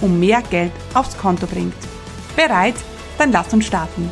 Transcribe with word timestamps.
und 0.00 0.18
mehr 0.18 0.42
Geld 0.42 0.72
aufs 0.94 1.16
Konto 1.16 1.46
bringt. 1.46 1.74
Bereit? 2.36 2.76
Dann 3.18 3.32
lass 3.32 3.52
uns 3.52 3.66
starten. 3.66 4.10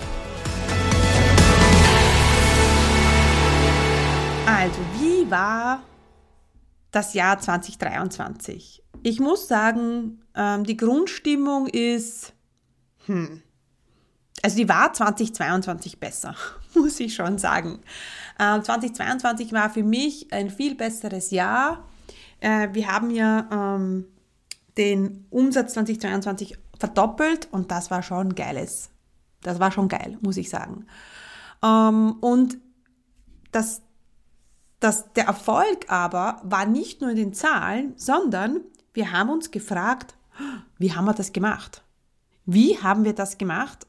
Also, 4.47 4.79
wie 4.99 5.31
war 5.31 5.83
das 6.91 7.15
Jahr 7.15 7.39
2023? 7.39 8.83
Ich 9.03 9.21
muss 9.21 9.49
sagen, 9.49 10.21
ähm, 10.35 10.65
die 10.65 10.77
Grundstimmung 10.77 11.69
ist, 11.69 12.33
hm, 13.07 13.43
also 14.43 14.57
die 14.57 14.69
war 14.69 14.93
2022 14.93 15.99
besser, 16.01 16.35
muss 16.75 17.01
ich 17.01 17.15
schon 17.15 17.39
sagen. 17.39 17.81
2022 18.39 19.49
ähm, 19.49 19.53
war 19.53 19.71
für 19.71 19.83
mich 19.83 20.33
ein 20.33 20.51
viel 20.51 20.75
besseres 20.75 21.31
Jahr. 21.31 21.89
Äh, 22.41 22.69
wir 22.73 22.87
haben 22.87 23.11
ja 23.11 23.49
ähm, 23.51 24.07
den 24.79 25.27
Umsatz 25.31 25.75
2022 25.75 26.57
verdoppelt 26.79 27.49
und 27.51 27.71
das 27.71 27.91
war 27.91 28.03
schon 28.03 28.35
geiles. 28.35 28.91
Das 29.43 29.61
war 29.61 29.71
schon 29.73 29.89
geil, 29.89 30.17
muss 30.21 30.37
ich 30.37 30.49
sagen. 30.49 30.87
Ähm, 31.63 32.13
und 32.21 32.59
das, 33.53 33.83
das, 34.81 35.13
der 35.13 35.27
Erfolg 35.27 35.87
aber 35.89 36.41
war 36.45 36.67
nicht 36.67 37.01
nur 37.01 37.11
in 37.11 37.17
den 37.17 37.35
Zahlen, 37.35 37.93
sondern 37.97 38.61
wir 38.95 39.13
haben 39.13 39.31
uns 39.31 39.51
gefragt, 39.51 40.17
wie 40.79 40.93
haben 40.95 41.05
wir 41.05 41.15
das 41.15 41.33
gemacht? 41.33 41.83
Wie 42.47 42.79
haben 42.79 43.05
wir 43.05 43.15
das 43.15 43.39
gemacht? 43.39 43.87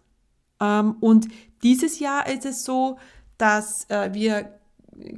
Ähm, 0.59 0.95
und 0.99 1.27
dieses 1.63 1.99
Jahr 1.99 2.27
ist 2.27 2.45
es 2.45 2.63
so, 2.63 2.97
dass 3.37 3.89
äh, 3.89 4.13
wir 4.13 4.59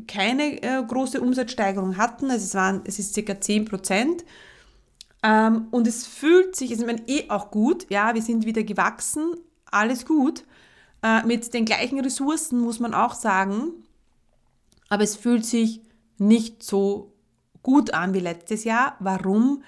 keine 0.08 0.62
äh, 0.62 0.84
große 0.84 1.20
Umsatzsteigerung 1.20 1.98
hatten. 1.98 2.30
Also 2.30 2.46
es, 2.46 2.56
waren, 2.56 2.82
es 2.86 3.00
ist 3.00 3.14
circa 3.14 3.40
10 3.40 3.66
Prozent. 3.66 4.24
Ähm, 5.24 5.68
und 5.72 5.88
es 5.88 6.08
fühlt 6.08 6.56
sich, 6.56 6.72
es 6.72 6.82
ist 6.82 7.04
eh 7.08 7.30
auch 7.30 7.52
gut, 7.52 7.88
ja, 7.90 8.16
wir 8.16 8.22
sind 8.22 8.46
wieder 8.46 8.64
gewachsen, 8.64 9.36
alles 9.66 10.06
gut. 10.06 10.44
Äh, 11.04 11.26
mit 11.26 11.54
den 11.54 11.66
gleichen 11.66 12.00
Ressourcen 12.00 12.60
muss 12.60 12.80
man 12.80 12.94
auch 12.94 13.14
sagen, 13.14 13.74
aber 14.90 15.04
es 15.04 15.16
fühlt 15.16 15.46
sich 15.46 15.82
nicht 16.18 16.64
so 16.64 17.14
gut 17.64 17.94
an 17.94 18.14
wie 18.14 18.20
letztes 18.20 18.64
Jahr. 18.64 18.96
Warum? 19.00 19.64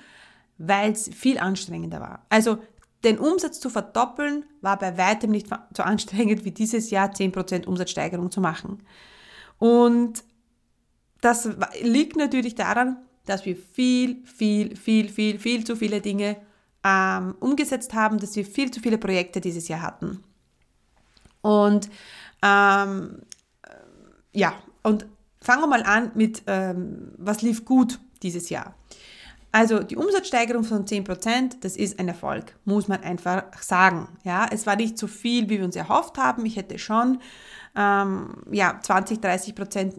Weil 0.57 0.91
es 0.91 1.09
viel 1.09 1.39
anstrengender 1.39 1.99
war. 1.99 2.25
Also 2.29 2.57
den 3.03 3.19
Umsatz 3.19 3.59
zu 3.59 3.69
verdoppeln 3.69 4.45
war 4.61 4.77
bei 4.77 4.97
weitem 4.97 5.31
nicht 5.31 5.47
so 5.75 5.83
anstrengend 5.83 6.45
wie 6.45 6.51
dieses 6.51 6.89
Jahr 6.89 7.11
10% 7.11 7.65
Umsatzsteigerung 7.65 8.31
zu 8.31 8.41
machen. 8.41 8.83
Und 9.59 10.23
das 11.21 11.49
liegt 11.81 12.15
natürlich 12.15 12.55
daran, 12.55 12.97
dass 13.25 13.45
wir 13.45 13.56
viel, 13.56 14.23
viel, 14.25 14.75
viel, 14.75 15.09
viel, 15.09 15.39
viel 15.39 15.63
zu 15.63 15.75
viele 15.75 16.01
Dinge 16.01 16.38
ähm, 16.84 17.35
umgesetzt 17.39 17.94
haben, 17.94 18.19
dass 18.19 18.35
wir 18.35 18.45
viel 18.45 18.72
zu 18.72 18.81
viele 18.81 18.97
Projekte 18.97 19.39
dieses 19.39 19.67
Jahr 19.67 19.81
hatten. 19.81 20.23
Und 21.41 21.89
ähm, 22.41 23.22
ja, 24.33 24.53
und 24.81 25.06
fangen 25.41 25.62
wir 25.62 25.67
mal 25.67 25.83
an 25.83 26.12
mit, 26.16 26.44
ähm, 26.47 27.12
was 27.17 27.41
lief 27.41 27.66
gut 27.66 28.00
dieses 28.22 28.50
Jahr. 28.50 28.75
Also 29.51 29.83
die 29.83 29.95
Umsatzsteigerung 29.95 30.63
von 30.63 30.85
10%, 30.85 31.57
das 31.62 31.78
ist 31.78 32.00
ein 32.00 32.07
Erfolg, 32.07 32.56
muss 32.66 32.88
man 32.88 33.03
einfach 33.03 33.44
sagen. 33.62 34.07
Ja, 34.23 34.47
es 34.50 34.66
war 34.66 34.75
nicht 34.75 34.97
so 34.97 35.06
viel, 35.06 35.47
wie 35.47 35.59
wir 35.59 35.66
uns 35.66 35.75
erhofft 35.75 36.17
haben. 36.17 36.44
Ich 36.45 36.56
hätte 36.56 36.79
schon 36.79 37.19
ähm, 37.75 38.33
ja, 38.51 38.79
20, 38.81 39.22
30 39.22 39.53
Prozent 39.53 39.95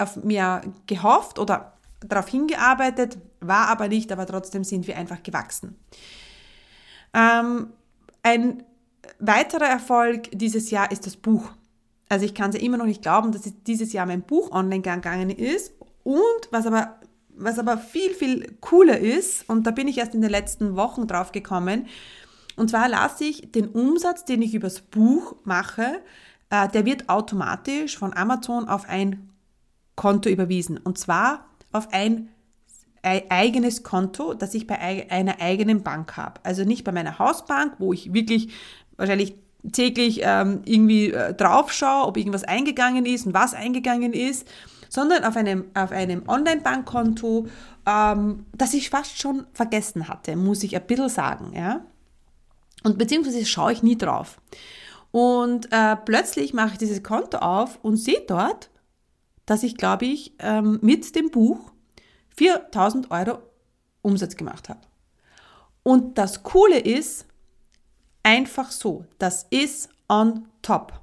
auf 0.00 0.16
mehr 0.24 0.62
gehofft 0.88 1.38
oder 1.38 1.74
darauf 2.06 2.28
hingearbeitet, 2.28 3.18
war 3.40 3.68
aber 3.68 3.88
nicht, 3.88 4.12
aber 4.12 4.26
trotzdem 4.26 4.64
sind 4.64 4.86
wir 4.86 4.96
einfach 4.96 5.22
gewachsen. 5.22 5.76
Ähm, 7.14 7.68
ein 8.22 8.62
weiterer 9.18 9.66
Erfolg 9.66 10.30
dieses 10.32 10.70
Jahr 10.70 10.90
ist 10.90 11.06
das 11.06 11.16
Buch. 11.16 11.50
Also 12.08 12.24
ich 12.24 12.34
kann 12.34 12.50
es 12.50 12.56
ja 12.56 12.62
immer 12.62 12.76
noch 12.76 12.86
nicht 12.86 13.02
glauben, 13.02 13.32
dass 13.32 13.42
dieses 13.66 13.92
Jahr 13.92 14.06
mein 14.06 14.22
Buch 14.22 14.50
online 14.50 14.82
gegangen 14.82 15.30
ist. 15.30 15.72
Und 16.04 16.48
was 16.50 16.66
aber 16.66 16.98
was 17.34 17.58
aber 17.58 17.78
viel, 17.78 18.14
viel 18.14 18.56
cooler 18.60 18.98
ist, 18.98 19.48
und 19.48 19.66
da 19.66 19.70
bin 19.70 19.88
ich 19.88 19.98
erst 19.98 20.14
in 20.14 20.20
den 20.20 20.30
letzten 20.30 20.76
Wochen 20.76 21.06
drauf 21.06 21.32
gekommen, 21.32 21.86
und 22.56 22.68
zwar 22.68 22.88
lasse 22.88 23.24
ich 23.24 23.50
den 23.52 23.68
Umsatz, 23.68 24.24
den 24.24 24.42
ich 24.42 24.54
übers 24.54 24.82
Buch 24.82 25.36
mache, 25.44 26.02
äh, 26.50 26.68
der 26.68 26.84
wird 26.84 27.08
automatisch 27.08 27.96
von 27.96 28.14
Amazon 28.14 28.68
auf 28.68 28.88
ein 28.88 29.30
Konto 29.96 30.28
überwiesen. 30.28 30.76
Und 30.76 30.98
zwar 30.98 31.46
auf 31.72 31.92
ein 31.92 32.28
eigenes 33.02 33.82
Konto, 33.82 34.34
das 34.34 34.54
ich 34.54 34.66
bei 34.66 34.78
einer 34.78 35.40
eigenen 35.40 35.82
Bank 35.82 36.16
habe. 36.16 36.40
Also 36.44 36.64
nicht 36.64 36.84
bei 36.84 36.92
meiner 36.92 37.18
Hausbank, 37.18 37.74
wo 37.78 37.92
ich 37.92 38.14
wirklich 38.14 38.52
wahrscheinlich 38.96 39.34
täglich 39.72 40.20
ähm, 40.22 40.62
irgendwie 40.64 41.12
äh, 41.12 41.34
drauf 41.34 41.72
schaue, 41.72 42.06
ob 42.06 42.16
irgendwas 42.16 42.44
eingegangen 42.44 43.06
ist 43.06 43.26
und 43.26 43.34
was 43.34 43.54
eingegangen 43.54 44.12
ist, 44.12 44.46
sondern 44.88 45.24
auf 45.24 45.36
einem, 45.36 45.64
auf 45.74 45.90
einem 45.90 46.28
Online-Bankkonto, 46.28 47.46
ähm, 47.86 48.46
das 48.52 48.74
ich 48.74 48.90
fast 48.90 49.18
schon 49.18 49.46
vergessen 49.52 50.08
hatte, 50.08 50.36
muss 50.36 50.62
ich 50.62 50.76
ein 50.76 50.86
bisschen 50.86 51.08
sagen. 51.08 51.52
Ja? 51.54 51.80
Und 52.82 52.98
beziehungsweise 52.98 53.44
schaue 53.46 53.72
ich 53.72 53.82
nie 53.82 53.96
drauf. 53.96 54.40
Und 55.12 55.72
äh, 55.72 55.96
plötzlich 55.96 56.54
mache 56.54 56.72
ich 56.72 56.78
dieses 56.78 57.02
Konto 57.02 57.38
auf 57.38 57.78
und 57.82 57.96
sehe 57.96 58.22
dort, 58.26 58.70
dass 59.52 59.62
ich, 59.62 59.76
glaube 59.76 60.06
ich, 60.06 60.32
ähm, 60.38 60.78
mit 60.80 61.14
dem 61.14 61.30
Buch 61.30 61.72
4000 62.38 63.10
Euro 63.10 63.42
Umsatz 64.00 64.34
gemacht 64.34 64.70
habe. 64.70 64.80
Und 65.82 66.16
das 66.16 66.42
Coole 66.42 66.78
ist, 66.78 67.26
einfach 68.22 68.70
so, 68.70 69.04
das 69.18 69.46
ist 69.50 69.90
on 70.08 70.48
top. 70.62 70.98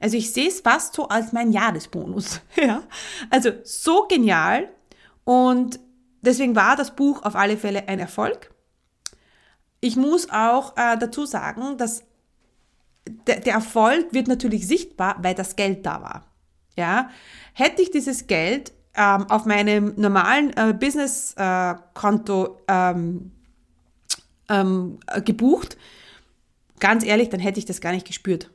Also 0.00 0.16
ich 0.16 0.32
sehe 0.32 0.48
es 0.48 0.62
fast 0.62 0.94
so 0.94 1.08
als 1.08 1.32
mein 1.32 1.52
Jahresbonus. 1.52 2.40
Ja? 2.56 2.84
Also 3.28 3.50
so 3.64 4.06
genial 4.08 4.70
und 5.24 5.78
deswegen 6.22 6.56
war 6.56 6.74
das 6.74 6.96
Buch 6.96 7.22
auf 7.22 7.36
alle 7.36 7.58
Fälle 7.58 7.86
ein 7.86 7.98
Erfolg. 7.98 8.50
Ich 9.80 9.96
muss 9.96 10.30
auch 10.30 10.74
äh, 10.78 10.96
dazu 10.96 11.26
sagen, 11.26 11.76
dass 11.76 12.02
der, 13.26 13.40
der 13.40 13.52
Erfolg 13.52 14.14
wird 14.14 14.26
natürlich 14.26 14.66
sichtbar, 14.66 15.16
weil 15.20 15.34
das 15.34 15.54
Geld 15.54 15.84
da 15.84 16.00
war. 16.00 16.24
Ja? 16.78 17.10
Hätte 17.52 17.82
ich 17.82 17.90
dieses 17.90 18.26
Geld 18.26 18.72
ähm, 18.94 19.26
auf 19.28 19.44
meinem 19.44 19.92
normalen 19.96 20.56
äh, 20.56 20.72
Business-Konto 20.72 22.58
äh, 22.66 22.90
ähm, 22.90 23.32
ähm, 24.48 24.98
gebucht, 25.24 25.76
ganz 26.80 27.04
ehrlich, 27.04 27.28
dann 27.28 27.40
hätte 27.40 27.58
ich 27.58 27.66
das 27.66 27.82
gar 27.82 27.92
nicht 27.92 28.06
gespürt 28.06 28.50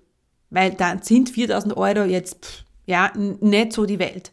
weil 0.53 0.71
da 0.71 0.97
sind 1.01 1.29
4000 1.29 1.75
Euro 1.75 2.03
jetzt, 2.03 2.45
pff, 2.45 2.63
ja, 2.85 3.11
nicht 3.15 3.73
so 3.73 3.85
die 3.85 3.99
Welt. 3.99 4.31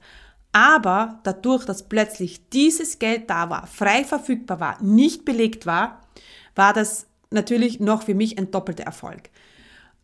Aber 0.53 1.21
dadurch, 1.23 1.65
dass 1.65 1.89
plötzlich 1.89 2.49
dieses 2.51 2.99
Geld 2.99 3.31
da 3.31 3.49
war, 3.49 3.67
frei 3.67 4.05
verfügbar 4.05 4.61
war, 4.61 4.83
nicht 4.83 5.25
belegt 5.25 5.65
war, 5.65 6.03
war 6.55 6.75
das 6.75 7.07
natürlich 7.31 7.81
noch 7.81 8.03
für 8.03 8.15
mich 8.15 8.39
ein 8.39 8.51
doppelter 8.51 8.85
Erfolg. 8.85 9.31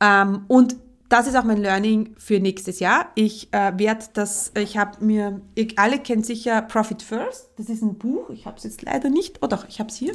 Ähm, 0.00 0.44
und 0.48 0.76
das 1.08 1.26
ist 1.26 1.36
auch 1.36 1.44
mein 1.44 1.58
Learning 1.58 2.14
für 2.18 2.40
nächstes 2.40 2.80
Jahr. 2.80 3.10
Ich 3.14 3.52
äh, 3.52 3.72
werde 3.76 4.06
das, 4.12 4.52
ich 4.58 4.76
habe 4.76 5.04
mir, 5.04 5.40
ihr 5.54 5.68
alle 5.76 5.98
kennt 5.98 6.26
sicher 6.26 6.62
Profit 6.62 7.02
First. 7.02 7.50
Das 7.56 7.68
ist 7.68 7.82
ein 7.82 7.96
Buch. 7.96 8.30
Ich 8.30 8.46
habe 8.46 8.56
es 8.56 8.64
jetzt 8.64 8.82
leider 8.82 9.08
nicht. 9.08 9.38
Oh 9.42 9.46
doch, 9.46 9.68
ich 9.68 9.78
habe 9.78 9.88
es 9.88 9.96
hier. 9.96 10.14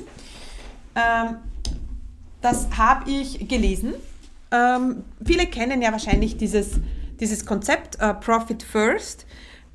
Ähm, 0.95 1.37
das 2.41 2.67
habe 2.77 3.09
ich 3.09 3.47
gelesen. 3.47 3.93
Ähm, 4.51 5.03
viele 5.23 5.45
kennen 5.45 5.81
ja 5.81 5.91
wahrscheinlich 5.91 6.37
dieses, 6.37 6.71
dieses 7.19 7.45
Konzept 7.45 7.99
äh, 8.01 8.13
Profit 8.13 8.63
First. 8.63 9.25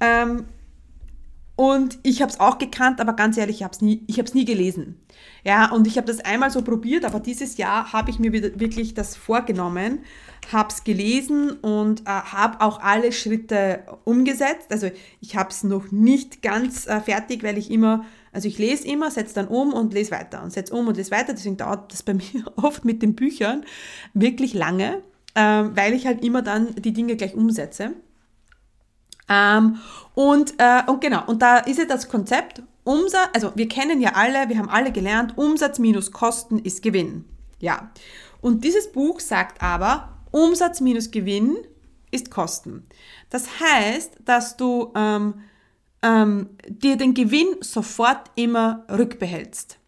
Ähm, 0.00 0.44
und 1.56 1.98
ich 2.02 2.20
habe 2.20 2.30
es 2.30 2.38
auch 2.38 2.58
gekannt, 2.58 3.00
aber 3.00 3.14
ganz 3.14 3.38
ehrlich, 3.38 3.56
ich 3.56 3.62
habe 3.64 3.72
es 3.72 3.80
nie, 3.80 4.04
nie 4.34 4.44
gelesen. 4.44 5.00
Ja, 5.42 5.70
und 5.72 5.86
ich 5.86 5.96
habe 5.96 6.06
das 6.06 6.20
einmal 6.20 6.50
so 6.50 6.60
probiert, 6.60 7.06
aber 7.06 7.18
dieses 7.18 7.56
Jahr 7.56 7.94
habe 7.94 8.10
ich 8.10 8.18
mir 8.18 8.32
wirklich 8.32 8.92
das 8.92 9.16
vorgenommen, 9.16 10.00
habe 10.52 10.68
es 10.68 10.84
gelesen 10.84 11.52
und 11.52 12.02
äh, 12.02 12.10
habe 12.10 12.60
auch 12.60 12.82
alle 12.82 13.10
Schritte 13.10 13.84
umgesetzt. 14.04 14.66
Also 14.70 14.90
ich 15.22 15.36
habe 15.36 15.48
es 15.48 15.64
noch 15.64 15.90
nicht 15.90 16.42
ganz 16.42 16.86
äh, 16.86 17.00
fertig, 17.00 17.42
weil 17.42 17.56
ich 17.56 17.70
immer, 17.70 18.04
also 18.32 18.48
ich 18.48 18.58
lese 18.58 18.86
immer, 18.86 19.10
setze 19.10 19.34
dann 19.34 19.48
um 19.48 19.72
und 19.72 19.94
lese 19.94 20.10
weiter 20.10 20.42
und 20.42 20.52
setze 20.52 20.74
um 20.74 20.88
und 20.88 20.98
lese 20.98 21.10
weiter. 21.10 21.32
Deswegen 21.32 21.56
dauert 21.56 21.90
das 21.90 22.02
bei 22.02 22.14
mir 22.14 22.52
oft 22.56 22.84
mit 22.84 23.00
den 23.00 23.14
Büchern 23.14 23.64
wirklich 24.12 24.52
lange, 24.52 25.02
äh, 25.34 25.40
weil 25.40 25.94
ich 25.94 26.06
halt 26.06 26.22
immer 26.22 26.42
dann 26.42 26.74
die 26.74 26.92
Dinge 26.92 27.16
gleich 27.16 27.34
umsetze. 27.34 27.94
Ähm, 29.28 29.78
und, 30.14 30.54
äh, 30.58 30.82
und 30.86 31.00
genau, 31.00 31.24
und 31.26 31.42
da 31.42 31.58
ist 31.58 31.78
ja 31.78 31.84
das 31.84 32.08
Konzept, 32.08 32.62
Umsatz, 32.84 33.30
also 33.34 33.52
wir 33.56 33.68
kennen 33.68 34.00
ja 34.00 34.12
alle, 34.14 34.48
wir 34.48 34.58
haben 34.58 34.68
alle 34.68 34.92
gelernt, 34.92 35.36
Umsatz 35.36 35.78
minus 35.78 36.12
Kosten 36.12 36.58
ist 36.58 36.82
Gewinn. 36.82 37.24
Ja. 37.58 37.90
Und 38.40 38.64
dieses 38.64 38.92
Buch 38.92 39.18
sagt 39.20 39.60
aber, 39.62 40.16
Umsatz 40.30 40.80
minus 40.80 41.10
Gewinn 41.10 41.56
ist 42.10 42.30
Kosten. 42.30 42.86
Das 43.30 43.60
heißt, 43.60 44.18
dass 44.24 44.56
du 44.56 44.92
ähm, 44.94 45.34
ähm, 46.02 46.50
dir 46.68 46.96
den 46.96 47.14
Gewinn 47.14 47.56
sofort 47.60 48.30
immer 48.36 48.84
rückbehältst. 48.90 49.78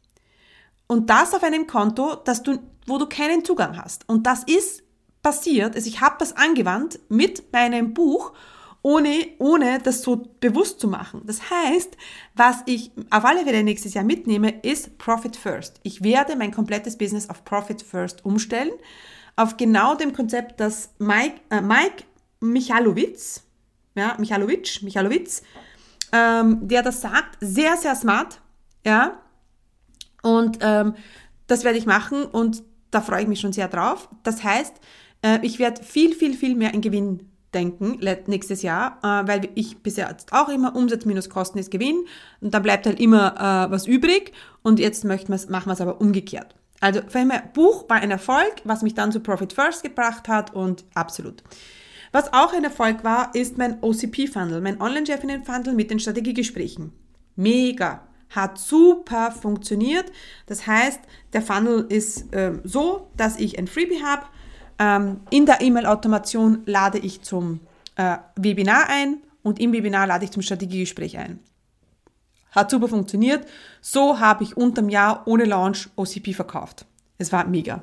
Und 0.88 1.10
das 1.10 1.34
auf 1.34 1.44
einem 1.44 1.66
Konto, 1.66 2.16
dass 2.16 2.42
du, 2.42 2.58
wo 2.86 2.98
du 2.98 3.06
keinen 3.06 3.44
Zugang 3.44 3.76
hast. 3.80 4.08
Und 4.08 4.26
das 4.26 4.42
ist 4.44 4.82
passiert, 5.22 5.76
also 5.76 5.88
ich 5.88 6.00
habe 6.00 6.16
das 6.18 6.36
angewandt 6.36 6.98
mit 7.08 7.52
meinem 7.52 7.92
Buch 7.92 8.32
ohne, 8.82 9.28
ohne 9.38 9.80
das 9.80 10.02
so 10.02 10.28
bewusst 10.40 10.80
zu 10.80 10.88
machen. 10.88 11.22
Das 11.24 11.50
heißt, 11.50 11.96
was 12.34 12.62
ich 12.66 12.90
auf 13.10 13.24
alle 13.24 13.44
Fälle 13.44 13.62
nächstes 13.62 13.94
Jahr 13.94 14.04
mitnehme, 14.04 14.50
ist 14.62 14.98
Profit 14.98 15.36
First. 15.36 15.80
Ich 15.82 16.02
werde 16.02 16.36
mein 16.36 16.52
komplettes 16.52 16.96
Business 16.96 17.28
auf 17.28 17.44
Profit 17.44 17.82
First 17.82 18.24
umstellen, 18.24 18.72
auf 19.36 19.56
genau 19.56 19.94
dem 19.94 20.12
Konzept, 20.12 20.60
das 20.60 20.90
Mike, 20.98 21.40
äh, 21.50 21.60
Mike 21.60 22.04
Michalowitz, 22.40 23.42
ja, 23.94 24.16
Michalowitsch, 24.18 24.82
Michalowitz, 24.82 25.42
ähm, 26.12 26.66
der 26.66 26.82
das 26.82 27.00
sagt, 27.00 27.36
sehr, 27.40 27.76
sehr 27.76 27.94
smart, 27.96 28.40
ja, 28.86 29.20
und 30.22 30.58
ähm, 30.60 30.94
das 31.46 31.64
werde 31.64 31.78
ich 31.78 31.86
machen 31.86 32.24
und 32.24 32.62
da 32.90 33.00
freue 33.00 33.22
ich 33.22 33.28
mich 33.28 33.40
schon 33.40 33.52
sehr 33.52 33.68
drauf. 33.68 34.08
Das 34.22 34.42
heißt, 34.42 34.74
äh, 35.22 35.38
ich 35.42 35.58
werde 35.58 35.82
viel, 35.82 36.14
viel, 36.14 36.34
viel 36.34 36.54
mehr 36.54 36.74
in 36.74 36.80
Gewinn 36.80 37.30
denken 37.54 37.98
nächstes 38.26 38.62
Jahr, 38.62 38.98
äh, 39.02 39.28
weil 39.28 39.48
ich 39.54 39.78
bisher 39.78 40.14
auch 40.30 40.48
immer 40.48 40.76
Umsatz 40.76 41.04
minus 41.04 41.30
Kosten 41.30 41.58
ist 41.58 41.70
Gewinn 41.70 42.04
und 42.40 42.52
da 42.52 42.58
bleibt 42.58 42.86
halt 42.86 43.00
immer 43.00 43.34
äh, 43.36 43.70
was 43.70 43.86
übrig 43.86 44.32
und 44.62 44.78
jetzt 44.78 45.04
möchten 45.04 45.32
wir's, 45.32 45.48
machen 45.48 45.66
wir 45.66 45.72
es 45.72 45.80
aber 45.80 46.00
umgekehrt. 46.00 46.54
Also 46.80 47.00
für 47.08 47.24
mich, 47.24 47.40
Buch 47.54 47.88
war 47.88 47.98
ein 47.98 48.10
Erfolg, 48.10 48.54
was 48.64 48.82
mich 48.82 48.94
dann 48.94 49.12
zu 49.12 49.20
Profit 49.20 49.52
First 49.52 49.82
gebracht 49.82 50.28
hat 50.28 50.54
und 50.54 50.84
absolut. 50.94 51.42
Was 52.12 52.32
auch 52.32 52.52
ein 52.52 52.64
Erfolg 52.64 53.04
war, 53.04 53.34
ist 53.34 53.58
mein 53.58 53.82
OCP-Funnel, 53.82 54.60
mein 54.60 54.80
Online-Chefinnen-Funnel 54.80 55.74
mit 55.74 55.90
den 55.90 56.00
Strategiegesprächen. 56.00 56.92
Mega, 57.36 58.08
hat 58.30 58.58
super 58.58 59.32
funktioniert. 59.32 60.06
Das 60.46 60.66
heißt, 60.66 61.00
der 61.32 61.42
Funnel 61.42 61.86
ist 61.88 62.32
äh, 62.32 62.52
so, 62.64 63.08
dass 63.16 63.38
ich 63.38 63.58
ein 63.58 63.66
Freebie 63.66 64.02
habe, 64.02 64.26
ähm, 64.78 65.20
in 65.30 65.46
der 65.46 65.60
E-Mail-Automation 65.60 66.62
lade 66.66 66.98
ich 66.98 67.22
zum 67.22 67.60
äh, 67.96 68.18
Webinar 68.36 68.88
ein 68.88 69.18
und 69.42 69.60
im 69.60 69.72
Webinar 69.72 70.06
lade 70.06 70.24
ich 70.24 70.30
zum 70.30 70.42
Strategiegespräch 70.42 71.18
ein. 71.18 71.40
Hat 72.52 72.70
super 72.70 72.88
funktioniert. 72.88 73.46
So 73.80 74.20
habe 74.20 74.44
ich 74.44 74.56
unterm 74.56 74.88
Jahr 74.88 75.22
ohne 75.26 75.44
Launch 75.44 75.88
OCP 75.96 76.32
verkauft. 76.34 76.86
Es 77.18 77.32
war 77.32 77.46
mega. 77.46 77.82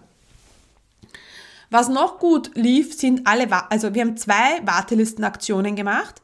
Was 1.69 1.89
noch 1.89 2.19
gut 2.19 2.51
lief, 2.55 2.97
sind 2.97 3.27
alle, 3.27 3.47
also 3.69 3.93
wir 3.93 4.01
haben 4.01 4.17
zwei 4.17 4.61
Wartelistenaktionen 4.63 5.75
gemacht. 5.75 6.21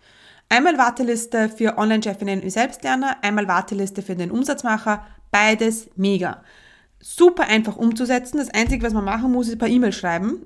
Einmal 0.50 0.78
Warteliste 0.78 1.50
für 1.50 1.78
Online-Chefinnen 1.78 2.42
und 2.42 2.50
Selbstlerner, 2.50 3.18
einmal 3.22 3.48
Warteliste 3.48 4.02
für 4.02 4.16
den 4.16 4.32
Umsatzmacher. 4.32 5.06
Beides 5.32 5.90
mega. 5.96 6.44
Super 7.00 7.46
einfach 7.48 7.78
umzusetzen. 7.78 8.38
Das 8.38 8.54
Einzige, 8.54 8.86
was 8.86 8.94
man 8.94 9.06
machen 9.06 9.32
muss, 9.32 9.48
ist 9.48 9.60
per 9.60 9.68
E-Mail 9.68 9.94
schreiben 9.94 10.46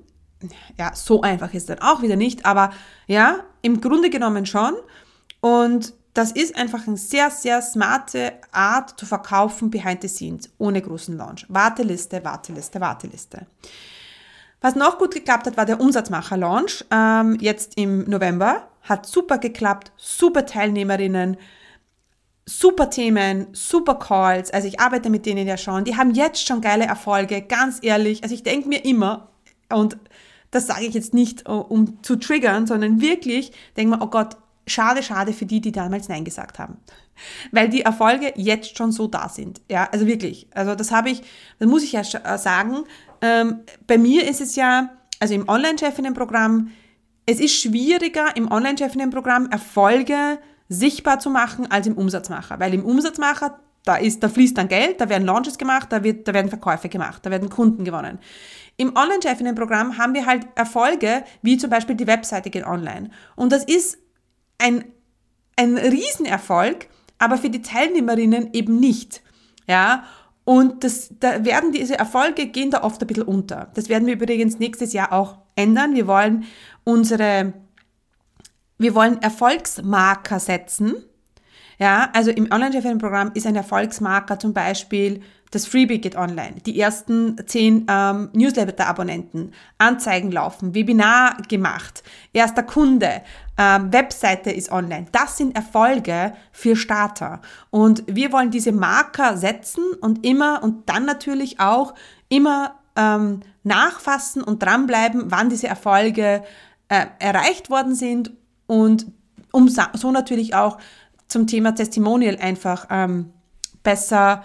ja, 0.78 0.94
so 0.94 1.22
einfach 1.22 1.52
ist 1.54 1.70
dann 1.70 1.80
auch 1.80 2.02
wieder 2.02 2.16
nicht, 2.16 2.44
aber 2.44 2.70
ja, 3.06 3.40
im 3.62 3.80
Grunde 3.80 4.10
genommen 4.10 4.46
schon. 4.46 4.74
Und 5.40 5.94
das 6.14 6.32
ist 6.32 6.56
einfach 6.56 6.86
eine 6.86 6.96
sehr, 6.96 7.30
sehr 7.30 7.60
smarte 7.60 8.32
Art 8.50 8.98
zu 8.98 9.04
verkaufen 9.04 9.70
behind 9.70 10.02
the 10.02 10.08
scenes, 10.08 10.50
ohne 10.58 10.80
großen 10.80 11.16
Launch. 11.16 11.44
Warteliste, 11.48 12.24
Warteliste, 12.24 12.80
Warteliste. 12.80 13.46
Was 14.62 14.74
noch 14.74 14.98
gut 14.98 15.14
geklappt 15.14 15.46
hat, 15.46 15.56
war 15.58 15.66
der 15.66 15.80
Umsatzmacher-Launch, 15.80 16.86
ähm, 16.90 17.36
jetzt 17.40 17.78
im 17.78 18.08
November. 18.08 18.68
Hat 18.82 19.06
super 19.06 19.38
geklappt, 19.38 19.92
super 19.96 20.46
Teilnehmerinnen, 20.46 21.36
super 22.46 22.88
Themen, 22.88 23.48
super 23.52 23.96
Calls. 23.96 24.50
Also 24.50 24.68
ich 24.68 24.80
arbeite 24.80 25.10
mit 25.10 25.26
denen 25.26 25.46
ja 25.46 25.58
schon. 25.58 25.84
Die 25.84 25.96
haben 25.96 26.12
jetzt 26.12 26.46
schon 26.46 26.62
geile 26.62 26.86
Erfolge, 26.86 27.42
ganz 27.42 27.78
ehrlich. 27.82 28.22
Also 28.22 28.34
ich 28.34 28.42
denke 28.42 28.68
mir 28.68 28.84
immer, 28.84 29.28
und 29.72 29.96
das 30.50 30.66
sage 30.66 30.86
ich 30.86 30.94
jetzt 30.94 31.14
nicht, 31.14 31.46
äh, 31.46 31.52
um 31.52 32.02
zu 32.02 32.16
triggern, 32.16 32.66
sondern 32.66 33.00
wirklich 33.00 33.52
denke 33.76 33.96
mir, 33.96 34.02
oh 34.02 34.08
Gott, 34.08 34.36
schade, 34.66 35.02
schade 35.02 35.32
für 35.32 35.46
die, 35.46 35.60
die 35.60 35.72
damals 35.72 36.08
Nein 36.08 36.24
gesagt 36.24 36.58
haben. 36.58 36.78
Weil 37.50 37.68
die 37.68 37.82
Erfolge 37.82 38.32
jetzt 38.36 38.76
schon 38.76 38.92
so 38.92 39.06
da 39.06 39.28
sind. 39.28 39.60
Ja, 39.70 39.88
also 39.90 40.06
wirklich. 40.06 40.48
Also 40.54 40.74
das 40.74 40.90
habe 40.90 41.10
ich, 41.10 41.22
das 41.58 41.68
muss 41.68 41.82
ich 41.82 41.92
ja 41.92 42.00
äh, 42.00 42.38
sagen. 42.38 42.84
Ähm, 43.22 43.60
bei 43.86 43.96
mir 43.96 44.28
ist 44.28 44.40
es 44.40 44.56
ja, 44.56 44.90
also 45.20 45.34
im 45.34 45.48
Online-Chefinnen-Programm, 45.48 46.70
es 47.24 47.40
ist 47.40 47.60
schwieriger 47.60 48.36
im 48.36 48.50
Online-Chefinnen-Programm 48.50 49.48
Erfolge 49.50 50.38
sichtbar 50.68 51.18
zu 51.20 51.30
machen 51.30 51.70
als 51.70 51.86
im 51.86 51.96
Umsatzmacher. 51.96 52.60
Weil 52.60 52.74
im 52.74 52.84
Umsatzmacher, 52.84 53.58
da 53.84 53.96
ist, 53.96 54.22
da 54.22 54.28
fließt 54.28 54.58
dann 54.58 54.68
Geld, 54.68 55.00
da 55.00 55.08
werden 55.08 55.24
Launches 55.24 55.58
gemacht, 55.58 55.88
da, 55.90 56.02
wird, 56.02 56.28
da 56.28 56.34
werden 56.34 56.48
Verkäufe 56.48 56.88
gemacht, 56.88 57.24
da 57.24 57.30
werden 57.30 57.48
Kunden 57.48 57.84
gewonnen. 57.84 58.18
Im 58.76 58.94
Online-Chefinnen-Programm 58.96 59.96
haben 59.98 60.14
wir 60.14 60.26
halt 60.26 60.46
Erfolge, 60.54 61.24
wie 61.42 61.56
zum 61.56 61.70
Beispiel 61.70 61.96
die 61.96 62.06
Webseite 62.06 62.50
geht 62.50 62.66
online. 62.66 63.10
Und 63.34 63.52
das 63.52 63.64
ist 63.64 63.98
ein, 64.58 64.84
ein 65.56 65.78
Riesenerfolg, 65.78 66.88
aber 67.18 67.38
für 67.38 67.50
die 67.50 67.62
Teilnehmerinnen 67.62 68.50
eben 68.52 68.78
nicht. 68.78 69.22
Ja, 69.66 70.04
und 70.44 70.84
das, 70.84 71.10
da 71.18 71.44
werden 71.44 71.72
diese 71.72 71.98
Erfolge 71.98 72.46
gehen 72.46 72.70
da 72.70 72.84
oft 72.84 73.00
ein 73.00 73.08
bisschen 73.08 73.24
unter. 73.24 73.72
Das 73.74 73.88
werden 73.88 74.06
wir 74.06 74.14
übrigens 74.14 74.60
nächstes 74.60 74.92
Jahr 74.92 75.12
auch 75.12 75.38
ändern. 75.56 75.94
Wir 75.94 76.06
wollen 76.06 76.44
unsere, 76.84 77.52
wir 78.78 78.94
wollen 78.94 79.20
Erfolgsmarker 79.22 80.38
setzen. 80.38 80.94
Ja, 81.78 82.10
also 82.12 82.30
im 82.30 82.50
Online-Chefinnen-Programm 82.52 83.32
ist 83.34 83.46
ein 83.46 83.56
Erfolgsmarker 83.56 84.38
zum 84.38 84.52
Beispiel 84.54 85.22
das 85.50 85.66
Freebie 85.66 86.00
geht 86.00 86.16
online. 86.16 86.56
Die 86.66 86.78
ersten 86.80 87.36
zehn 87.46 87.86
ähm, 87.88 88.30
Newsletter-Abonnenten, 88.32 89.52
Anzeigen 89.78 90.32
laufen, 90.32 90.74
Webinar 90.74 91.36
gemacht, 91.48 92.02
erster 92.32 92.62
Kunde, 92.62 93.22
ähm, 93.56 93.92
Webseite 93.92 94.50
ist 94.50 94.70
online. 94.70 95.06
Das 95.12 95.36
sind 95.36 95.54
Erfolge 95.54 96.32
für 96.52 96.76
Starter. 96.76 97.40
Und 97.70 98.02
wir 98.06 98.32
wollen 98.32 98.50
diese 98.50 98.72
Marker 98.72 99.36
setzen 99.36 99.84
und 100.00 100.26
immer 100.26 100.62
und 100.62 100.88
dann 100.88 101.04
natürlich 101.04 101.60
auch 101.60 101.94
immer 102.28 102.74
ähm, 102.96 103.40
nachfassen 103.62 104.42
und 104.42 104.62
dranbleiben, 104.62 105.30
wann 105.30 105.48
diese 105.48 105.68
Erfolge 105.68 106.42
äh, 106.88 107.06
erreicht 107.18 107.70
worden 107.70 107.94
sind 107.94 108.32
und 108.66 109.06
um 109.52 109.68
so 109.68 110.10
natürlich 110.10 110.54
auch 110.54 110.78
zum 111.28 111.46
Thema 111.46 111.74
Testimonial 111.74 112.36
einfach 112.36 112.86
ähm, 112.90 113.32
besser 113.82 114.44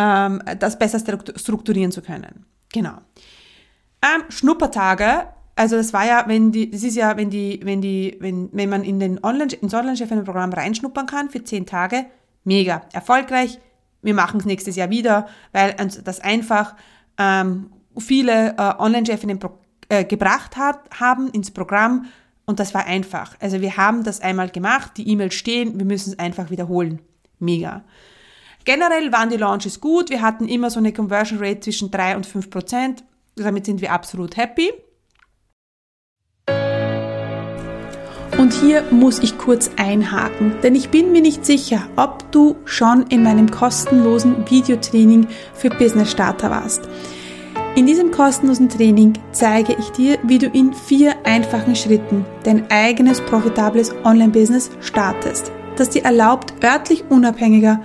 ähm, 0.00 0.42
das 0.58 0.78
besser 0.78 0.98
strukturieren 0.98 1.92
zu 1.92 2.00
können. 2.00 2.46
Genau. 2.72 2.98
Ähm, 4.02 4.24
Schnuppertage 4.30 5.26
also 5.60 5.76
das 5.76 5.92
war 5.92 6.06
ja, 6.06 6.24
wenn 6.26 6.52
die, 6.52 6.70
das 6.70 6.82
ist 6.82 6.96
ja, 6.96 7.18
wenn 7.18 7.28
die, 7.28 7.60
wenn 7.62 7.82
die, 7.82 8.16
wenn, 8.18 8.48
wenn 8.52 8.70
man 8.70 8.82
in 8.82 8.98
den 8.98 9.22
Online, 9.22 9.52
ins 9.52 9.74
Online-Chef-Programm 9.74 10.54
reinschnuppern 10.54 11.04
kann 11.04 11.28
für 11.28 11.44
zehn 11.44 11.66
Tage, 11.66 12.06
mega 12.44 12.80
erfolgreich. 12.94 13.58
Wir 14.00 14.14
machen 14.14 14.40
es 14.40 14.46
nächstes 14.46 14.76
Jahr 14.76 14.88
wieder, 14.88 15.28
weil 15.52 15.76
das 16.02 16.20
einfach 16.20 16.76
ähm, 17.18 17.70
viele 17.98 18.56
äh, 18.56 18.72
Online-Chefinnen 18.78 19.38
äh, 19.90 20.06
gebracht 20.06 20.56
hat, 20.56 20.80
haben 20.98 21.28
ins 21.28 21.50
Programm 21.50 22.06
und 22.46 22.58
das 22.58 22.72
war 22.72 22.86
einfach. 22.86 23.36
Also 23.38 23.60
wir 23.60 23.76
haben 23.76 24.02
das 24.02 24.22
einmal 24.22 24.48
gemacht, 24.48 24.92
die 24.96 25.06
E-Mails 25.10 25.34
stehen, 25.34 25.78
wir 25.78 25.84
müssen 25.84 26.14
es 26.14 26.18
einfach 26.18 26.48
wiederholen. 26.48 27.00
Mega. 27.38 27.84
Generell 28.64 29.12
waren 29.12 29.30
die 29.30 29.36
Launches 29.36 29.80
gut. 29.80 30.10
Wir 30.10 30.22
hatten 30.22 30.46
immer 30.46 30.70
so 30.70 30.78
eine 30.78 30.92
Conversion 30.92 31.38
Rate 31.38 31.60
zwischen 31.60 31.90
3 31.90 32.16
und 32.16 32.26
5 32.26 32.50
Prozent. 32.50 33.04
Damit 33.36 33.66
sind 33.66 33.80
wir 33.80 33.92
absolut 33.92 34.36
happy. 34.36 34.70
Und 38.38 38.54
hier 38.54 38.82
muss 38.90 39.18
ich 39.18 39.36
kurz 39.36 39.70
einhaken, 39.76 40.54
denn 40.62 40.74
ich 40.74 40.88
bin 40.88 41.12
mir 41.12 41.20
nicht 41.20 41.44
sicher, 41.44 41.82
ob 41.96 42.32
du 42.32 42.56
schon 42.64 43.06
in 43.08 43.22
meinem 43.22 43.50
kostenlosen 43.50 44.48
Videotraining 44.48 45.26
für 45.52 45.68
Business 45.68 46.10
Starter 46.10 46.50
warst. 46.50 46.88
In 47.76 47.86
diesem 47.86 48.10
kostenlosen 48.10 48.68
Training 48.68 49.12
zeige 49.32 49.76
ich 49.78 49.90
dir, 49.90 50.18
wie 50.22 50.38
du 50.38 50.46
in 50.46 50.72
vier 50.72 51.14
einfachen 51.24 51.76
Schritten 51.76 52.24
dein 52.42 52.70
eigenes 52.70 53.20
profitables 53.20 53.94
Online-Business 54.04 54.70
startest, 54.80 55.52
das 55.76 55.90
dir 55.90 56.04
erlaubt, 56.04 56.54
örtlich 56.64 57.04
unabhängiger 57.10 57.84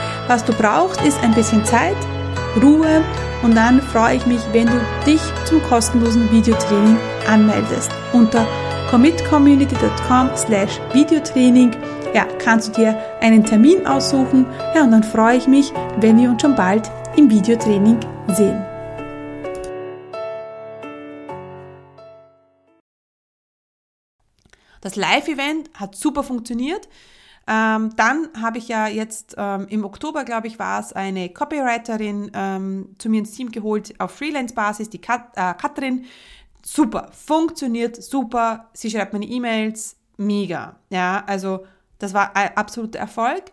was 0.27 0.43
du 0.45 0.53
brauchst, 0.53 1.01
ist 1.01 1.21
ein 1.23 1.33
bisschen 1.33 1.63
Zeit, 1.65 1.97
Ruhe 2.61 3.03
und 3.43 3.55
dann 3.55 3.81
freue 3.81 4.17
ich 4.17 4.25
mich, 4.25 4.41
wenn 4.51 4.67
du 4.67 4.79
dich 5.05 5.21
zum 5.45 5.61
kostenlosen 5.63 6.29
Videotraining 6.31 6.97
anmeldest. 7.27 7.91
Unter 8.13 8.45
commitcommunity.com 8.89 10.29
slash 10.35 10.79
Videotraining 10.93 11.71
ja, 12.13 12.25
kannst 12.39 12.69
du 12.69 12.81
dir 12.81 12.99
einen 13.21 13.45
Termin 13.45 13.87
aussuchen. 13.87 14.45
Ja, 14.75 14.83
und 14.83 14.91
dann 14.91 15.03
freue 15.03 15.37
ich 15.37 15.47
mich, 15.47 15.71
wenn 15.97 16.17
wir 16.17 16.29
uns 16.29 16.41
schon 16.41 16.55
bald 16.55 16.91
im 17.15 17.29
Videotraining 17.29 17.99
sehen. 18.27 18.65
Das 24.81 24.95
Live-Event 24.95 25.69
hat 25.75 25.95
super 25.95 26.23
funktioniert. 26.23 26.89
Ähm, 27.47 27.95
dann 27.95 28.29
habe 28.39 28.59
ich 28.59 28.67
ja 28.67 28.87
jetzt 28.87 29.35
ähm, 29.37 29.67
im 29.69 29.83
Oktober, 29.83 30.23
glaube 30.23 30.47
ich, 30.47 30.59
war 30.59 30.79
es 30.79 30.93
eine 30.93 31.29
Copywriterin 31.29 32.31
ähm, 32.33 32.95
zu 32.97 33.09
mir 33.09 33.19
ins 33.19 33.31
Team 33.31 33.51
geholt 33.51 33.99
auf 33.99 34.11
Freelance-Basis, 34.11 34.89
die 34.89 35.01
Kat, 35.01 35.31
äh, 35.35 35.53
Katrin. 35.55 36.05
Super, 36.63 37.09
funktioniert 37.11 38.01
super. 38.01 38.69
Sie 38.73 38.91
schreibt 38.91 39.13
meine 39.13 39.25
E-Mails, 39.25 39.97
mega. 40.17 40.75
Ja, 40.89 41.23
also 41.25 41.65
das 41.97 42.13
war 42.13 42.35
ein 42.35 42.55
absoluter 42.55 42.99
Erfolg. 42.99 43.51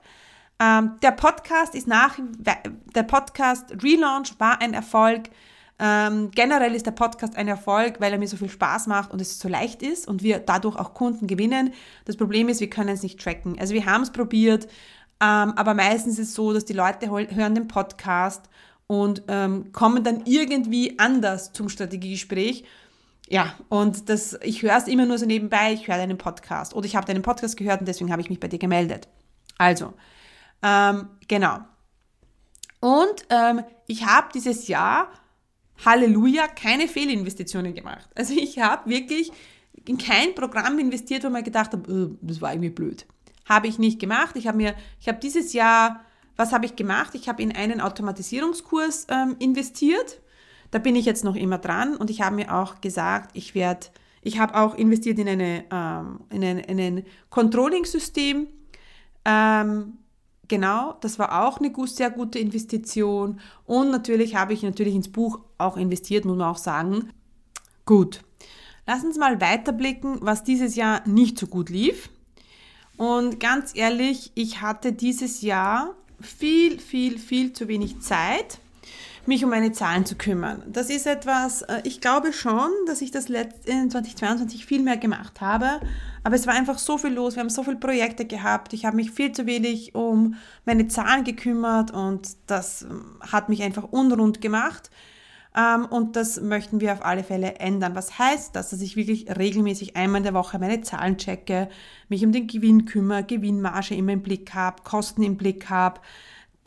Ähm, 0.61 0.97
der 1.03 1.13
Podcast 1.13 1.75
ist 1.75 1.87
nach, 1.87 2.19
der 2.19 3.03
Podcast 3.05 3.71
Relaunch 3.83 4.39
war 4.39 4.61
ein 4.61 4.75
Erfolg. 4.75 5.31
Ähm, 5.81 6.31
generell 6.33 6.75
ist 6.75 6.87
der 6.87 6.93
Podcast 6.93 7.37
ein 7.37 7.47
Erfolg, 7.47 8.01
weil 8.01 8.13
er 8.13 8.19
mir 8.19 8.27
so 8.27 8.37
viel 8.37 8.51
Spaß 8.51 8.89
macht 8.89 9.13
und 9.13 9.21
es 9.21 9.39
so 9.39 9.49
leicht 9.49 9.83
ist 9.83 10.09
und 10.09 10.23
wir 10.23 10.41
dadurch 10.41 10.77
auch 10.77 10.93
Kunden 10.93 11.27
gewinnen. 11.29 11.73
Das 12.05 12.17
Problem 12.17 12.49
ist, 12.49 12.61
wir 12.61 12.71
können 12.71 12.89
es 12.89 13.03
nicht 13.03 13.21
tracken. 13.21 13.57
Also 13.61 13.75
wir 13.75 13.87
haben 13.87 14.03
es 14.03 14.11
probiert, 14.11 14.67
ähm, 15.21 15.53
aber 15.57 15.75
meistens 15.75 16.19
ist 16.19 16.31
es 16.31 16.35
so, 16.35 16.53
dass 16.53 16.65
die 16.65 16.73
Leute 16.73 17.11
hören 17.11 17.55
den 17.55 17.69
Podcast 17.69 18.49
und 18.89 19.23
ähm, 19.29 19.73
kommen 19.73 20.03
dann 20.03 20.23
irgendwie 20.25 20.99
anders 20.99 21.53
zum 21.53 21.69
Strategiegespräch. 21.69 22.65
Ja, 23.29 23.55
und 23.69 24.09
das, 24.09 24.39
ich 24.43 24.63
höre 24.63 24.77
es 24.77 24.89
immer 24.89 25.07
nur 25.07 25.19
so 25.19 25.27
nebenbei, 25.27 25.75
ich 25.75 25.87
höre 25.87 25.97
deinen 25.97 26.19
Podcast 26.19 26.75
oder 26.75 26.87
ich 26.87 26.97
habe 26.97 27.07
deinen 27.07 27.23
Podcast 27.23 27.57
gehört 27.57 27.81
und 27.81 27.87
deswegen 27.87 28.11
habe 28.11 28.23
ich 28.23 28.31
mich 28.31 28.41
bei 28.41 28.49
dir 28.49 28.59
gemeldet. 28.59 29.07
Also, 29.59 29.93
ähm, 30.63 31.09
genau. 31.29 31.59
Und 32.81 33.27
ähm, 33.31 33.63
ich 33.87 34.07
habe 34.07 34.29
dieses 34.33 34.67
Jahr 34.67 35.11
Halleluja, 35.85 36.49
keine 36.49 36.89
Fehlinvestitionen 36.89 37.75
gemacht. 37.75 38.09
Also 38.15 38.35
ich 38.35 38.59
habe 38.59 38.91
wirklich 38.91 39.31
in 39.87 39.99
kein 39.99 40.35
Programm 40.35 40.79
investiert, 40.79 41.25
wo 41.25 41.31
man 41.31 41.45
gedacht 41.45 41.73
habe, 41.73 41.93
oh, 41.93 42.17
das 42.21 42.41
war 42.41 42.53
irgendwie 42.53 42.71
blöd. 42.71 43.07
Habe 43.47 43.69
ich 43.69 43.79
nicht 43.79 43.99
gemacht. 43.99 44.37
Ich 44.37 44.47
habe 44.47 44.57
mir, 44.57 44.75
ich 45.01 45.09
habe 45.09 45.19
dieses 45.19 45.53
Jahr, 45.53 46.05
was 46.37 46.53
habe 46.53 46.67
ich 46.67 46.77
gemacht? 46.77 47.15
Ich 47.15 47.29
habe 47.29 47.43
in 47.43 47.55
einen 47.55 47.81
Automatisierungskurs 47.81 49.07
ähm, 49.09 49.37
investiert. 49.39 50.21
Da 50.71 50.79
bin 50.79 50.97
ich 50.97 51.07
jetzt 51.07 51.25
noch 51.25 51.37
immer 51.37 51.59
dran 51.59 51.97
und 51.97 52.11
ich 52.11 52.21
habe 52.21 52.37
mir 52.37 52.55
auch 52.55 52.81
gesagt, 52.81 53.31
ich 53.33 53.55
werde, 53.55 53.87
ich 54.21 54.39
habe 54.39 54.55
auch 54.55 54.75
investiert 54.75 55.19
in, 55.19 55.29
eine, 55.29 55.65
ähm, 55.71 56.21
in 56.31 56.45
ein, 56.45 56.59
in 56.59 56.81
ein 56.81 57.07
Controlling-System. 57.31 58.49
Ähm, 59.25 59.99
Genau, 60.49 60.97
das 61.03 61.19
war 61.19 61.47
auch 61.47 61.61
eine 61.61 61.73
sehr 61.87 62.11
gute 62.11 62.39
Investition. 62.39 63.39
Und 63.67 63.91
natürlich 63.91 64.35
habe 64.35 64.55
ich 64.55 64.63
natürlich 64.63 64.95
ins 64.95 65.13
Buch 65.13 65.41
auch 65.59 65.77
investiert, 65.77 66.25
muss 66.25 66.39
man 66.39 66.49
auch 66.49 66.57
sagen. 66.57 67.11
Gut, 67.85 68.23
lass 68.87 69.05
uns 69.05 69.19
mal 69.19 69.41
weiterblicken, 69.41 70.19
was 70.21 70.45
dieses 70.45 70.75
Jahr 70.75 71.07
nicht 71.07 71.39
so 71.39 71.47
gut 71.47 71.69
lief. 71.69 72.09
Und 72.97 73.39
ganz 73.39 73.77
ehrlich, 73.77 74.33
ich 74.35 74.61
hatte 74.63 74.93
dieses 74.93 75.43
Jahr 75.43 75.95
viel, 76.21 76.81
viel, 76.81 77.19
viel 77.19 77.53
zu 77.53 77.69
wenig 77.69 78.01
Zeit 78.01 78.59
mich 79.29 79.45
um 79.45 79.51
meine 79.51 79.73
Zahlen 79.73 80.07
zu 80.07 80.17
kümmern. 80.17 80.63
Das 80.67 80.89
ist 80.89 81.07
etwas, 81.07 81.63
äh, 81.63 81.83
ich 81.85 82.01
glaube 82.01 82.33
schon, 82.33 82.71
dass 82.87 83.03
ich 83.03 83.11
das 83.11 83.27
in 83.27 83.91
2022 83.91 84.65
viel 84.65 84.83
mehr 84.83 84.97
gemacht 84.97 85.41
habe, 85.43 85.81
aber 86.25 86.35
es 86.35 86.47
war 86.47 86.55
einfach 86.55 86.79
so 86.79 86.97
viel 86.99 87.13
los, 87.13 87.37
wir 87.37 87.41
haben 87.41 87.51
so 87.51 87.63
viele 87.63 87.77
Projekte 87.77 88.25
gehabt, 88.25 88.73
ich 88.73 88.87
habe 88.87 88.97
mich 88.97 89.11
viel 89.11 89.33
zu 89.33 89.47
wenig 89.47 89.95
um 89.95 90.35
meine 90.65 90.89
Zahlen 90.89 91.25
gekümmert 91.25 91.91
und 91.91 92.37
das 92.47 92.83
ähm, 92.83 93.19
hat 93.21 93.51
mich 93.51 93.63
einfach 93.63 93.85
unrund 93.85 94.41
gemacht. 94.41 94.91
Ähm, 95.57 95.87
und 95.87 96.17
das 96.17 96.41
möchten 96.41 96.81
wir 96.81 96.93
auf 96.93 97.05
alle 97.05 97.25
Fälle 97.25 97.57
ändern. 97.57 97.95
Was 97.95 98.19
heißt 98.19 98.55
das? 98.55 98.71
Dass 98.71 98.81
ich 98.81 98.97
wirklich 98.97 99.29
regelmäßig 99.37 99.97
einmal 99.97 100.19
in 100.19 100.25
der 100.25 100.35
Woche 100.35 100.59
meine 100.59 100.83
Zahlen 100.83 101.17
checke, 101.17 101.69
mich 102.09 102.25
um 102.25 102.33
den 102.33 102.47
Gewinn 102.47 102.85
kümmere, 102.85 103.25
Gewinnmarge 103.25 103.95
immer 103.95 104.13
im 104.13 104.23
Blick 104.23 104.55
habe, 104.55 104.83
Kosten 104.85 105.23
im 105.23 105.37
Blick 105.37 105.69
habe, 105.71 106.01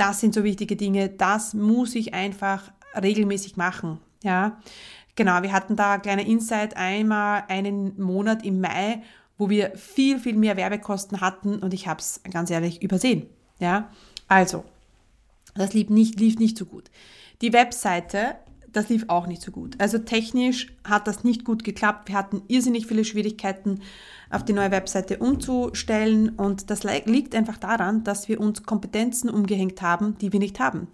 das 0.01 0.19
sind 0.19 0.33
so 0.33 0.43
wichtige 0.43 0.75
Dinge, 0.75 1.09
das 1.09 1.53
muss 1.53 1.93
ich 1.93 2.15
einfach 2.15 2.71
regelmäßig 2.99 3.55
machen. 3.55 3.99
Ja, 4.23 4.59
genau, 5.15 5.43
wir 5.43 5.51
hatten 5.51 5.75
da 5.75 5.99
kleine 5.99 6.27
Insight 6.27 6.75
einmal 6.75 7.43
einen 7.49 8.01
Monat 8.01 8.43
im 8.43 8.61
Mai, 8.61 9.03
wo 9.37 9.51
wir 9.51 9.77
viel, 9.77 10.17
viel 10.17 10.35
mehr 10.35 10.57
Werbekosten 10.57 11.21
hatten 11.21 11.59
und 11.59 11.75
ich 11.75 11.87
habe 11.87 11.99
es 11.99 12.19
ganz 12.31 12.49
ehrlich 12.49 12.81
übersehen. 12.81 13.27
Ja, 13.59 13.89
also, 14.27 14.63
das 15.53 15.73
lief 15.73 15.89
nicht, 15.89 16.19
lief 16.19 16.39
nicht 16.39 16.57
so 16.57 16.65
gut. 16.65 16.89
Die 17.41 17.53
Webseite 17.53 18.37
das 18.73 18.89
lief 18.89 19.05
auch 19.07 19.27
nicht 19.27 19.41
so 19.41 19.51
gut. 19.51 19.75
Also 19.79 19.97
technisch 19.97 20.73
hat 20.83 21.07
das 21.07 21.23
nicht 21.23 21.45
gut 21.45 21.63
geklappt. 21.63 22.09
Wir 22.09 22.15
hatten 22.15 22.41
irrsinnig 22.47 22.87
viele 22.87 23.05
Schwierigkeiten, 23.05 23.81
auf 24.29 24.45
die 24.45 24.53
neue 24.53 24.71
Webseite 24.71 25.17
umzustellen 25.17 26.29
und 26.29 26.69
das 26.69 26.83
liegt 26.83 27.35
einfach 27.35 27.57
daran, 27.57 28.03
dass 28.03 28.29
wir 28.29 28.39
uns 28.39 28.63
Kompetenzen 28.63 29.29
umgehängt 29.29 29.81
haben, 29.81 30.17
die 30.19 30.31
wir 30.31 30.39
nicht 30.39 30.59
haben. 30.59 30.87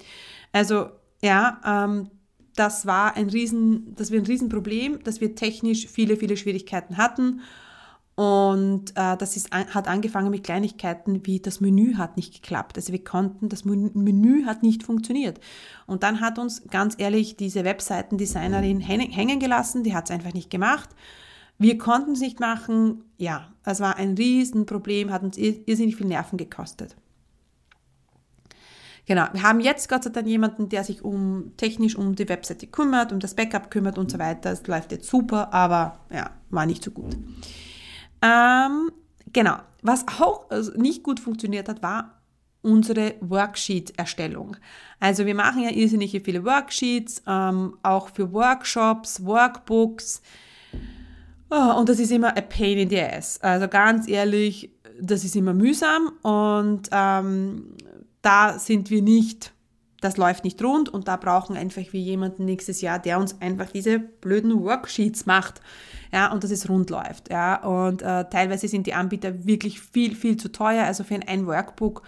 Also 0.51 0.89
ja, 1.21 1.61
ähm, 1.63 2.09
das 2.55 2.87
war 2.87 3.15
ein 3.15 3.29
riesen, 3.29 3.93
das 3.95 4.11
war 4.11 4.17
ein 4.17 4.25
Riesenproblem, 4.25 5.03
dass 5.03 5.21
wir 5.21 5.35
technisch 5.35 5.87
viele, 5.87 6.17
viele 6.17 6.35
Schwierigkeiten 6.35 6.97
hatten 6.97 7.41
und 8.17 8.97
äh, 8.97 9.15
das 9.15 9.37
ist, 9.37 9.51
hat 9.51 9.87
angefangen 9.87 10.31
mit 10.31 10.43
Kleinigkeiten 10.43 11.23
wie 11.27 11.39
das 11.39 11.61
Menü 11.61 11.97
hat 11.97 12.17
nicht 12.17 12.33
geklappt. 12.33 12.75
Also 12.75 12.91
wir 12.91 13.03
konnten, 13.03 13.47
das 13.47 13.63
Menü 13.63 14.43
hat 14.45 14.63
nicht 14.63 14.81
funktioniert. 14.81 15.39
Und 15.85 16.01
dann 16.01 16.19
hat 16.19 16.39
uns 16.39 16.63
ganz 16.71 16.95
ehrlich 16.97 17.37
diese 17.37 17.63
Webseitendesignerin 17.63 18.79
hängen 18.79 19.39
gelassen, 19.39 19.83
die 19.83 19.93
hat 19.93 20.05
es 20.05 20.11
einfach 20.11 20.33
nicht 20.33 20.49
gemacht. 20.49 20.89
Wir 21.59 21.77
konnten 21.77 22.13
es 22.13 22.19
nicht 22.19 22.39
machen. 22.39 23.03
Ja, 23.17 23.53
es 23.63 23.81
war 23.81 23.97
ein 23.97 24.15
Riesenproblem, 24.15 25.11
hat 25.11 25.21
uns 25.21 25.37
irrsinnig 25.37 25.95
viel 25.95 26.07
Nerven 26.07 26.37
gekostet. 26.37 26.95
Genau, 29.05 29.27
wir 29.31 29.43
haben 29.43 29.59
jetzt 29.59 29.89
Gott 29.89 30.05
sei 30.05 30.09
Dank 30.09 30.25
jemanden, 30.25 30.69
der 30.69 30.83
sich 30.83 31.03
um 31.03 31.51
technisch 31.55 31.95
um 31.95 32.15
die 32.15 32.27
Webseite 32.27 32.65
kümmert, 32.65 33.11
um 33.11 33.19
das 33.19 33.35
Backup 33.35 33.69
kümmert 33.69 33.99
und 33.99 34.09
so 34.09 34.17
weiter. 34.17 34.51
Es 34.53 34.65
läuft 34.65 34.91
jetzt 34.91 35.07
super, 35.07 35.53
aber 35.53 35.99
ja, 36.11 36.31
war 36.49 36.65
nicht 36.65 36.83
so 36.83 36.89
gut. 36.89 37.15
Ähm, 38.21 38.91
genau, 39.33 39.57
was 39.81 40.05
auch 40.19 40.49
also 40.49 40.71
nicht 40.73 41.03
gut 41.03 41.19
funktioniert 41.19 41.69
hat, 41.69 41.81
war 41.81 42.17
unsere 42.61 43.15
Worksheet-Erstellung. 43.21 44.57
Also 44.99 45.25
wir 45.25 45.35
machen 45.35 45.63
ja 45.63 45.71
irrsinnig 45.71 46.11
viele 46.23 46.43
Worksheets, 46.43 47.23
ähm, 47.27 47.77
auch 47.83 48.09
für 48.09 48.33
Workshops, 48.33 49.23
Workbooks. 49.23 50.21
Oh, 51.49 51.79
und 51.79 51.87
das 51.87 51.99
ist 51.99 52.11
immer 52.11 52.35
a 52.35 52.41
pain 52.41 52.77
in 52.77 52.89
the 52.89 52.99
ass. 52.99 53.39
Also 53.41 53.67
ganz 53.67 54.07
ehrlich, 54.07 54.71
das 54.99 55.23
ist 55.23 55.35
immer 55.35 55.53
mühsam 55.53 56.11
und 56.23 56.89
ähm, 56.91 57.75
da 58.21 58.59
sind 58.59 58.89
wir 58.89 59.01
nicht, 59.01 59.53
das 60.01 60.17
läuft 60.17 60.43
nicht 60.43 60.61
rund 60.63 60.89
und 60.89 61.07
da 61.07 61.17
brauchen 61.17 61.57
einfach 61.57 61.81
wir 61.91 61.99
jemanden 61.99 62.45
nächstes 62.45 62.81
Jahr, 62.81 62.99
der 62.99 63.19
uns 63.19 63.41
einfach 63.41 63.71
diese 63.71 63.99
blöden 63.99 64.63
Worksheets 64.63 65.25
macht, 65.25 65.61
ja, 66.13 66.31
und 66.31 66.43
dass 66.43 66.51
es 66.51 66.69
rund 66.69 66.89
läuft, 66.89 67.29
ja, 67.31 67.63
und 67.63 68.01
äh, 68.01 68.25
teilweise 68.29 68.67
sind 68.67 68.87
die 68.87 68.93
Anbieter 68.93 69.45
wirklich 69.45 69.79
viel, 69.81 70.15
viel 70.15 70.37
zu 70.37 70.51
teuer, 70.51 70.85
also 70.85 71.03
für 71.03 71.19
ein 71.27 71.47
Workbook, 71.47 72.03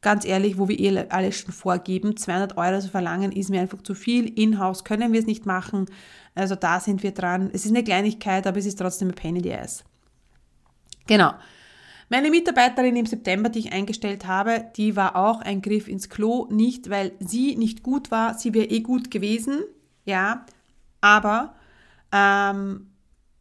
ganz 0.00 0.24
ehrlich, 0.24 0.58
wo 0.58 0.68
wir 0.68 0.78
eh 0.78 1.06
alles 1.10 1.36
schon 1.36 1.52
vorgeben, 1.52 2.16
200 2.16 2.56
Euro 2.56 2.80
zu 2.80 2.88
verlangen, 2.88 3.32
ist 3.32 3.50
mir 3.50 3.60
einfach 3.60 3.82
zu 3.82 3.94
viel, 3.94 4.26
in-house 4.38 4.84
können 4.84 5.12
wir 5.12 5.20
es 5.20 5.26
nicht 5.26 5.44
machen, 5.44 5.86
also 6.34 6.54
da 6.54 6.80
sind 6.80 7.02
wir 7.02 7.12
dran, 7.12 7.50
es 7.52 7.64
ist 7.64 7.72
eine 7.72 7.84
Kleinigkeit, 7.84 8.46
aber 8.46 8.58
es 8.58 8.66
ist 8.66 8.78
trotzdem 8.78 9.08
ein 9.08 9.14
Pain 9.14 9.36
in 9.36 9.42
the 9.42 9.54
Ass. 9.54 9.84
Genau. 11.06 11.32
Meine 12.10 12.30
Mitarbeiterin 12.30 12.96
im 12.96 13.06
September, 13.06 13.50
die 13.50 13.58
ich 13.60 13.72
eingestellt 13.72 14.26
habe, 14.26 14.64
die 14.76 14.96
war 14.96 15.14
auch 15.14 15.42
ein 15.42 15.60
Griff 15.60 15.88
ins 15.88 16.08
Klo, 16.08 16.46
nicht 16.50 16.88
weil 16.88 17.12
sie 17.20 17.56
nicht 17.56 17.82
gut 17.82 18.10
war, 18.10 18.34
sie 18.34 18.54
wäre 18.54 18.66
eh 18.66 18.80
gut 18.80 19.10
gewesen, 19.10 19.62
ja, 20.06 20.46
aber 21.02 21.54
ähm, 22.10 22.90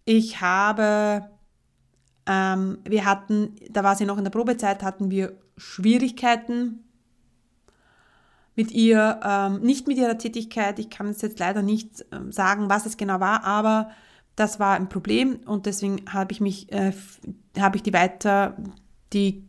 ich 0.03 0.41
habe, 0.41 1.29
ähm, 2.25 2.79
wir 2.83 3.05
hatten, 3.05 3.55
da 3.69 3.83
war 3.83 3.95
sie 3.95 4.05
noch 4.05 4.17
in 4.17 4.25
der 4.25 4.31
Probezeit, 4.31 4.83
hatten 4.83 5.09
wir 5.12 5.38
Schwierigkeiten 5.55 6.83
mit 8.55 8.71
ihr, 8.71 9.19
ähm, 9.24 9.62
nicht 9.62 9.88
mit 9.88 9.97
ihrer 9.97 10.17
Tätigkeit. 10.17 10.79
Ich 10.79 10.89
kann 10.89 11.07
es 11.07 11.21
jetzt 11.21 11.39
leider 11.39 11.62
nicht 11.62 12.05
ähm, 12.12 12.31
sagen, 12.31 12.69
was 12.69 12.86
es 12.86 12.97
genau 12.97 13.19
war, 13.19 13.43
aber 13.43 13.91
das 14.38 14.60
war 14.60 14.75
ein 14.75 14.88
Problem 14.88 15.39
und 15.46 15.65
deswegen 15.65 16.06
habe 16.13 16.32
ich 16.32 16.39
mich, 16.39 16.72
äh, 16.72 16.94
habe 17.60 17.75
ich 17.75 17.84
die 17.84 17.91
weiter, 17.91 18.56
die, 19.12 19.44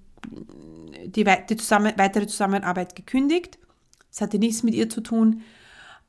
die, 1.05 1.25
die 1.25 1.57
zusammen, 1.57 1.93
weitere 1.99 2.27
Zusammenarbeit 2.27 2.97
gekündigt. 2.97 3.59
Es 4.11 4.23
hatte 4.23 4.39
nichts 4.39 4.63
mit 4.63 4.75
ihr 4.75 4.89
zu 4.89 5.03
tun. 5.03 5.43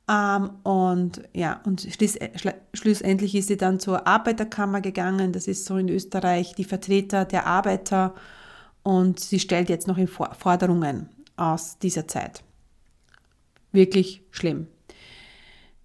Ähm, 0.08 0.50
und 0.62 1.22
ja, 1.34 1.60
und 1.64 1.82
schluss, 1.82 2.18
schlussendlich 2.72 3.34
ist 3.34 3.48
sie 3.48 3.58
dann 3.58 3.80
zur 3.80 4.06
Arbeiterkammer 4.06 4.80
gegangen. 4.80 5.34
Das 5.34 5.46
ist 5.46 5.66
so 5.66 5.76
in 5.76 5.90
Österreich 5.90 6.54
die 6.54 6.64
Vertreter 6.64 7.26
der 7.26 7.46
Arbeiter. 7.46 8.14
Und 8.82 9.20
sie 9.20 9.40
stellt 9.40 9.68
jetzt 9.68 9.88
noch 9.88 9.98
Forderungen 10.08 11.10
aus 11.36 11.78
dieser 11.78 12.08
Zeit. 12.08 12.42
Wirklich 13.72 14.22
schlimm 14.30 14.68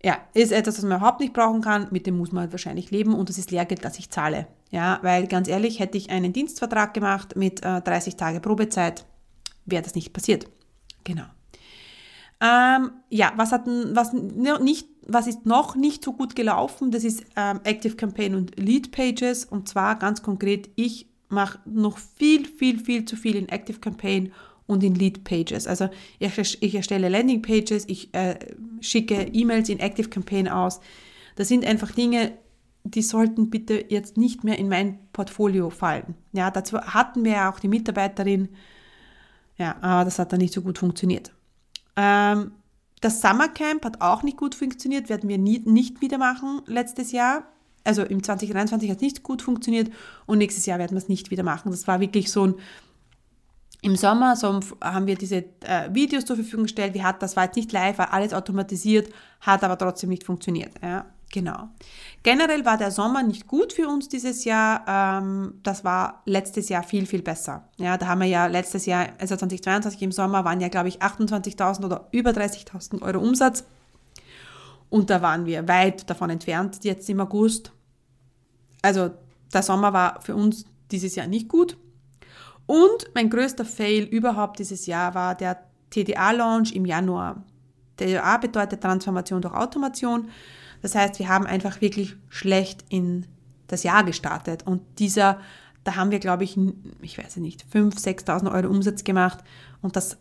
ja, 0.06 0.20
ist 0.36 0.52
etwas, 0.52 0.78
was 0.78 0.86
man 0.86 1.00
überhaupt 1.00 1.20
nicht 1.20 1.34
brauchen 1.34 1.62
kann, 1.62 1.88
mit 1.90 2.06
dem 2.06 2.16
muss 2.16 2.32
man 2.32 2.42
halt 2.42 2.52
wahrscheinlich 2.52 2.92
leben 2.92 3.16
und 3.16 3.28
das 3.28 3.40
ist 3.40 3.50
Lehrgeld, 3.50 3.84
das 3.84 3.98
ich 3.98 4.12
zahle. 4.12 4.46
Ja, 4.70 5.00
weil 5.02 5.26
ganz 5.26 5.48
ehrlich, 5.48 5.80
hätte 5.80 5.98
ich 5.98 6.12
einen 6.12 6.32
Dienstvertrag 6.32 6.94
gemacht 6.94 7.36
mit 7.36 7.66
äh, 7.66 7.82
30 7.82 8.16
Tage 8.16 8.40
Probezeit, 8.40 9.04
wäre 9.66 9.82
das 9.82 9.96
nicht 9.96 10.14
passiert. 10.14 10.48
Genau. 11.04 11.24
Ähm, 12.40 12.92
ja, 13.10 13.34
was, 13.36 13.52
hat, 13.52 13.66
was, 13.66 14.14
nicht, 14.14 14.88
was 15.08 15.26
ist 15.26 15.48
noch 15.48 15.76
nicht 15.76 16.04
so 16.04 16.14
gut 16.14 16.36
gelaufen? 16.36 16.92
Das 16.92 17.04
ist 17.04 17.26
ähm, 17.36 17.62
Active 17.64 17.96
Campaign 17.96 18.36
und 18.36 18.60
Lead 18.60 18.92
Pages. 18.92 19.44
Und 19.44 19.68
zwar 19.68 19.98
ganz 19.98 20.22
konkret, 20.22 20.70
ich 20.76 21.10
mache 21.30 21.58
noch 21.66 21.98
viel, 21.98 22.46
viel, 22.46 22.78
viel 22.78 23.06
zu 23.06 23.16
viel 23.16 23.38
in 23.38 23.50
Active 23.50 23.80
Campaign 23.80 24.34
und 24.68 24.84
in 24.84 24.96
Lead 24.96 25.24
Pages. 25.24 25.68
Also 25.68 25.90
ich, 26.20 26.76
erstelle 26.76 27.10
Landing 27.10 27.42
Pages, 27.42 27.86
ich 27.88 28.14
äh, 28.14 28.38
schicke 28.82 29.30
E-Mails 29.32 29.70
in 29.70 29.80
Active 29.80 30.10
Campaign 30.10 30.48
aus. 30.48 30.80
Das 31.36 31.48
sind 31.48 31.66
einfach 31.66 31.92
Dinge, 31.92 32.34
die 32.84 33.02
sollten 33.02 33.50
bitte 33.50 33.86
jetzt 33.90 34.18
nicht 34.18 34.44
mehr 34.44 34.58
in 34.58 34.70
mein 34.70 35.00
Portfolio 35.12 35.70
fallen. 35.70 36.16
Ja, 36.34 36.52
dazu 36.52 36.80
hatten 36.80 37.24
wir 37.26 37.32
ja 37.34 37.52
auch 37.52 37.60
die 37.60 37.68
Mitarbeiterin. 37.68 38.50
Ja, 39.58 39.76
aber 39.82 40.06
das 40.06 40.20
hat 40.20 40.32
dann 40.34 40.40
nicht 40.40 40.54
so 40.54 40.62
gut 40.62 40.78
funktioniert. 40.78 41.32
Ähm, 41.96 42.52
das 43.02 43.22
Summercamp 43.22 43.86
hat 43.86 44.02
auch 44.02 44.24
nicht 44.24 44.38
gut 44.38 44.56
funktioniert, 44.56 45.10
werden 45.10 45.30
wir 45.30 45.38
nie, 45.38 45.60
nicht 45.60 46.02
wieder 46.02 46.18
machen 46.18 46.62
letztes 46.66 47.12
Jahr. 47.12 47.48
Also 47.84 48.02
im 48.04 48.24
2023 48.24 48.90
hat 48.90 48.98
es 48.98 49.02
nicht 49.02 49.24
gut 49.24 49.42
funktioniert 49.42 49.92
und 50.26 50.40
nächstes 50.40 50.66
Jahr 50.66 50.80
werden 50.80 50.92
wir 50.92 50.98
es 50.98 51.08
nicht 51.08 51.30
wieder 51.30 51.44
machen. 51.44 51.70
Das 51.72 51.88
war 51.88 52.00
wirklich 52.00 52.32
so 52.32 52.48
ein 52.48 52.56
im 53.86 53.96
Sommer 53.96 54.36
so 54.36 54.60
haben 54.82 55.06
wir 55.06 55.16
diese 55.16 55.46
äh, 55.62 55.94
Videos 55.94 56.26
zur 56.26 56.38
Verfügung 56.38 56.64
gestellt. 56.64 56.96
Wie 56.96 57.04
hat 57.04 57.22
das 57.22 57.36
war 57.36 57.44
jetzt 57.44 57.56
nicht 57.56 57.72
live, 57.72 58.00
war 58.00 58.12
alles 58.14 58.34
automatisiert, 58.34 59.14
hat 59.42 59.64
aber 59.64 59.78
trotzdem 59.78 60.10
nicht 60.10 60.24
funktioniert. 60.24 60.72
Ja, 60.82 61.06
genau. 61.32 61.70
Generell 62.24 62.66
war 62.66 62.78
der 62.78 62.90
Sommer 62.90 63.22
nicht 63.22 63.46
gut 63.46 63.74
für 63.74 63.88
uns 63.88 64.10
dieses 64.10 64.44
Jahr. 64.44 64.86
Ähm, 64.88 65.60
das 65.62 65.84
war 65.84 66.24
letztes 66.26 66.68
Jahr 66.70 66.82
viel, 66.82 67.06
viel 67.06 67.22
besser. 67.22 67.70
Ja, 67.78 67.96
da 68.00 68.08
haben 68.08 68.22
wir 68.22 68.28
ja 68.28 68.48
letztes 68.48 68.88
Jahr, 68.88 69.10
also 69.20 69.36
2022 69.36 70.02
im 70.02 70.12
Sommer, 70.12 70.44
waren 70.44 70.62
ja, 70.62 70.70
glaube 70.70 70.88
ich, 70.88 71.04
28.000 71.04 71.86
oder 71.86 72.08
über 72.10 72.32
30.000 72.32 73.04
Euro 73.04 73.20
Umsatz. 73.20 73.66
Und 74.90 75.12
da 75.12 75.22
waren 75.22 75.46
wir 75.46 75.68
weit 75.68 76.10
davon 76.10 76.32
entfernt, 76.32 76.84
jetzt 76.84 77.08
im 77.08 77.20
August. 77.20 77.72
Also 78.82 79.12
der 79.54 79.62
Sommer 79.62 79.94
war 79.94 80.22
für 80.22 80.36
uns 80.36 80.66
dieses 80.90 81.14
Jahr 81.14 81.28
nicht 81.28 81.50
gut. 81.50 81.78
Und 82.68 83.12
mein 83.14 83.30
größter 83.30 83.66
Fail 83.66 84.04
überhaupt 84.04 84.60
dieses 84.60 84.86
Jahr 84.86 85.14
war 85.14 85.36
der 85.36 85.64
TDA-Launch 85.92 86.74
im 86.74 86.86
Januar. 86.86 87.44
TDA 87.98 88.38
bedeutet 88.38 88.82
Transformation 88.82 89.42
durch 89.42 89.54
Automation. 89.54 90.30
Das 90.82 90.96
heißt, 90.96 91.20
wir 91.20 91.30
haben 91.30 91.46
einfach 91.46 91.82
wirklich 91.82 92.16
schlecht 92.30 92.84
in 92.90 93.26
das 93.68 93.84
Jahr 93.84 94.04
gestartet. 94.04 94.64
Und 94.64 94.82
dieser, 95.00 95.40
da 95.84 95.96
haben 95.96 96.12
wir, 96.12 96.20
glaube 96.20 96.44
ich, 96.44 96.58
ich 97.02 97.18
weiß 97.18 97.38
nicht, 97.38 97.66
5.000, 97.74 98.26
6.000 98.26 98.52
Euro 98.52 98.68
Umsatz 98.70 99.04
gemacht. 99.04 99.40
Und 99.82 99.96
das, 99.96 100.18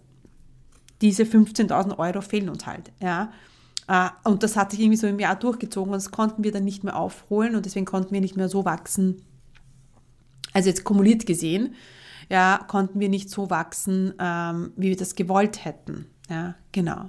diese 1.00 1.24
15.000 1.24 1.98
Euro 1.98 2.20
fehlen 2.20 2.50
uns 2.50 2.66
halt. 2.66 2.92
Ja. 3.00 3.32
Äh, 3.88 4.08
und 4.28 4.42
das 4.42 4.56
hat 4.56 4.70
sich 4.70 4.80
irgendwie 4.80 4.96
so 4.96 5.06
im 5.06 5.18
Jahr 5.18 5.36
durchgezogen 5.36 5.92
und 5.92 5.96
das 5.96 6.10
konnten 6.10 6.44
wir 6.44 6.52
dann 6.52 6.64
nicht 6.64 6.84
mehr 6.84 6.96
aufholen 6.96 7.56
und 7.56 7.66
deswegen 7.66 7.86
konnten 7.86 8.12
wir 8.12 8.20
nicht 8.20 8.36
mehr 8.36 8.48
so 8.48 8.64
wachsen. 8.64 9.22
Also 10.52 10.68
jetzt 10.68 10.84
kumuliert 10.84 11.26
gesehen 11.26 11.74
ja, 12.28 12.60
konnten 12.68 13.00
wir 13.00 13.08
nicht 13.08 13.30
so 13.30 13.48
wachsen, 13.50 14.14
ähm, 14.18 14.72
wie 14.76 14.90
wir 14.90 14.96
das 14.96 15.14
gewollt 15.14 15.64
hätten. 15.64 16.10
Ja, 16.28 16.56
genau. 16.72 17.08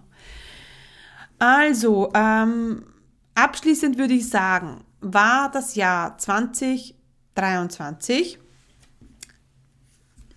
Also, 1.40 2.12
ähm, 2.14 2.86
abschließend 3.34 3.98
würde 3.98 4.14
ich 4.14 4.30
sagen, 4.30 4.86
war 5.02 5.52
das 5.52 5.76
Jahr 5.76 6.18
2023 6.18 8.40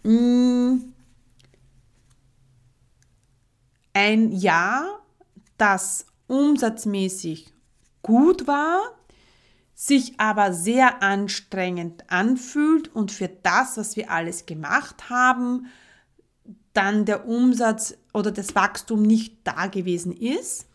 mh, 0.03 0.12
mm, 0.12 0.93
ein 3.95 4.33
Jahr, 4.33 4.99
das 5.57 6.09
umsatzmäßig 6.29 7.53
gut 8.03 8.47
war, 8.47 8.98
sich 9.81 10.19
aber 10.19 10.53
sehr 10.53 11.05
anstrengend 11.05 12.03
anfühlt 12.11 12.93
und 12.97 13.12
für 13.12 13.29
das, 13.29 13.77
was 13.77 13.95
wir 13.95 14.11
alles 14.11 14.45
gemacht 14.45 15.09
haben, 15.09 15.67
dann 16.73 17.05
der 17.05 17.29
Umsatz 17.29 17.97
oder 18.12 18.33
das 18.33 18.57
Wachstum 18.57 19.03
nicht 19.03 19.37
da 19.45 19.69
gewesen 19.69 20.11
ist. 20.11 20.67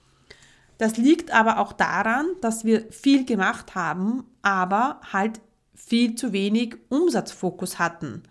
Das 0.78 0.96
liegt 0.96 1.32
aber 1.32 1.60
auch 1.60 1.74
daran, 1.74 2.28
dass 2.39 2.63
wir 2.63 2.89
viel 2.94 3.26
gemacht 3.26 3.76
haben, 3.76 4.24
aber 4.42 5.02
halt 5.12 5.42
viel 5.76 6.16
zu 6.16 6.32
wenig 6.32 6.78
Umsatzfokus 6.88 7.80
hatten 7.80 8.24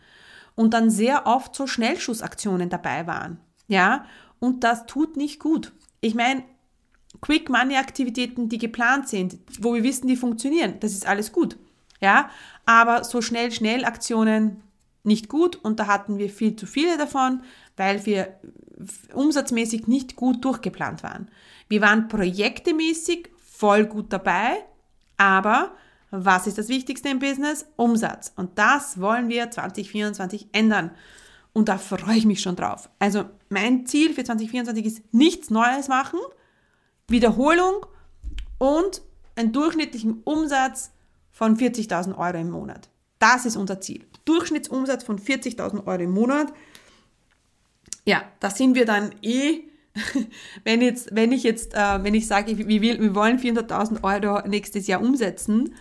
und 0.55 0.73
dann 0.73 0.89
sehr 0.89 1.27
oft 1.27 1.55
so 1.55 1.67
Schnellschussaktionen 1.67 2.71
dabei 2.71 3.07
waren. 3.07 3.39
Ja, 3.69 4.07
und 4.39 4.65
das 4.65 4.87
tut 4.87 5.19
nicht 5.19 5.39
gut. 5.39 5.75
Ich 6.01 6.15
meine, 6.15 6.45
Quick 7.23 7.49
Money 7.49 7.77
Aktivitäten, 7.77 8.49
die 8.49 8.59
geplant 8.59 9.09
sind, 9.09 9.39
wo 9.61 9.75
wir 9.75 9.83
wissen, 9.83 10.09
die 10.09 10.17
funktionieren, 10.17 10.75
das 10.81 10.93
ist 10.93 11.07
alles 11.07 11.33
gut. 11.33 11.57
Ja, 12.01 12.31
aber 12.67 13.05
so 13.05 13.23
schnell, 13.23 13.53
schnell 13.53 13.85
Aktionen 13.85 14.61
nicht 15.05 15.29
gut 15.29 15.57
und 15.57 15.81
da 15.81 15.87
hatten 15.87 16.19
wir 16.19 16.29
viel 16.29 16.57
zu 16.57 16.67
viele 16.67 16.99
davon, 16.99 17.43
weil 17.77 18.05
wir 18.07 18.41
umsatzmäßig 19.15 19.87
nicht 19.87 20.17
gut 20.17 20.45
durchgeplant 20.45 21.03
waren. 21.03 21.29
Wir 21.69 21.81
waren 21.81 22.09
projektemäßig 22.09 23.31
voll 23.37 23.87
gut 23.87 24.13
dabei, 24.13 24.65
aber 25.17 25.73
was 26.11 26.47
ist 26.47 26.59
das 26.59 26.69
Wichtigste 26.69 27.09
im 27.09 27.21
Business? 27.21 27.67
Umsatz. 27.77 28.33
Und 28.37 28.59
das 28.59 29.01
wollen 29.01 29.29
wir 29.29 29.51
2024 29.51 30.49
ändern. 30.53 30.91
und 31.55 31.69
da 31.69 31.77
freue 31.77 32.17
ich 32.17 32.25
mich 32.25 32.41
schon 32.41 32.57
drauf. 32.57 32.89
Also 32.99 33.25
mein 33.51 33.87
Ziel 33.87 34.15
für 34.15 34.25
2024 34.25 34.87
ist 34.87 35.15
nichts 35.15 35.51
Neues 35.51 35.89
machen, 35.89 36.19
Wiederholung 37.09 37.87
und 38.59 39.03
einen 39.37 39.53
durchschnittlichen 39.53 40.23
Umsatz 40.25 40.93
von 41.31 41.57
40.000 41.57 42.17
Euro 42.17 42.39
im 42.39 42.51
Monat. 42.51 42.89
Das 43.19 43.47
ist 43.47 43.57
unser 43.57 43.81
Ziel. 43.81 44.05
Durchschnittsumsatz 44.25 45.05
von 45.05 45.19
40.000 45.19 45.87
Euro 45.87 46.03
im 46.03 46.13
Monat. 46.13 46.53
Ja, 48.05 48.23
da 48.41 48.51
sind 48.51 48.75
wir 48.75 48.85
dann 48.85 49.13
eh, 49.23 49.63
wenn, 50.65 50.81
jetzt, 50.81 51.15
wenn 51.15 51.33
ich 51.33 51.43
jetzt, 51.43 51.75
äh, 51.75 52.03
wenn 52.03 52.15
ich 52.15 52.27
sage, 52.27 52.57
wir, 52.57 52.83
wir 52.83 53.15
wollen 53.15 53.39
400.000 53.39 54.03
Euro 54.03 54.47
nächstes 54.49 54.87
Jahr 54.87 55.01
umsetzen, 55.01 55.75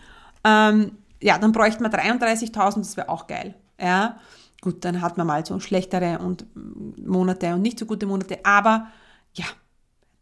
ähm, 0.43 0.97
ja, 1.21 1.37
dann 1.37 1.51
bräuchten 1.51 1.83
wir 1.83 1.91
33.000, 1.91 2.77
das 2.77 2.97
wäre 2.97 3.09
auch 3.09 3.27
geil. 3.27 3.55
Ja, 3.79 4.19
gut, 4.61 4.83
dann 4.85 5.01
hat 5.01 5.17
man 5.17 5.27
mal 5.27 5.45
so 5.45 5.59
schlechtere 5.59 6.19
und 6.19 6.45
Monate 6.97 7.53
und 7.53 7.61
nicht 7.61 7.79
so 7.79 7.85
gute 7.85 8.05
Monate, 8.05 8.39
aber 8.43 8.87
ja, 9.33 9.45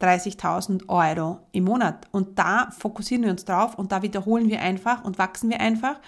30.000 0.02 0.88
Euro 0.88 1.40
im 1.52 1.66
Monat. 1.66 2.08
Und 2.12 2.40
da 2.40 2.70
fokussieren 2.72 3.24
wir 3.24 3.32
uns 3.32 3.46
drauf 3.46 3.76
und 3.76 3.92
da 3.92 4.02
wiederholen 4.02 4.50
wir 4.50 4.62
einfach 4.62 5.04
und 5.04 5.18
wachsen 5.18 5.50
wir 5.50 5.60
einfach. 5.60 6.00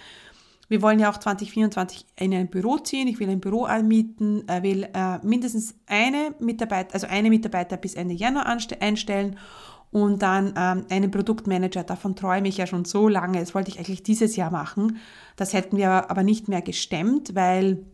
Wir 0.68 0.80
wollen 0.80 0.98
ja 0.98 1.10
auch 1.10 1.18
2024 1.18 2.06
in 2.18 2.32
ein 2.32 2.48
Büro 2.48 2.78
ziehen. 2.78 3.06
Ich 3.06 3.20
will 3.20 3.28
ein 3.28 3.40
Büro 3.40 3.64
anmieten, 3.64 4.44
will 4.62 4.88
äh, 4.94 5.18
mindestens 5.22 5.74
eine 5.86 6.34
Mitarbeiter, 6.38 6.94
also 6.94 7.06
eine 7.08 7.28
Mitarbeiter 7.28 7.76
bis 7.76 7.94
Ende 7.94 8.14
Januar 8.14 8.46
einstellen 8.46 9.36
und 9.90 10.22
dann 10.22 10.54
ähm, 10.56 10.86
einen 10.90 11.10
Produktmanager. 11.10 11.84
Davon 11.84 12.16
träume 12.16 12.48
ich 12.48 12.56
ja 12.56 12.66
schon 12.66 12.86
so 12.86 13.08
lange. 13.08 13.38
Das 13.38 13.54
wollte 13.54 13.70
ich 13.70 13.78
eigentlich 13.78 14.02
dieses 14.02 14.36
Jahr 14.36 14.50
machen. 14.50 14.96
Das 15.36 15.52
hätten 15.52 15.76
wir 15.76 16.10
aber 16.10 16.22
nicht 16.22 16.48
mehr 16.48 16.62
gestemmt, 16.62 17.34
weil 17.34 17.84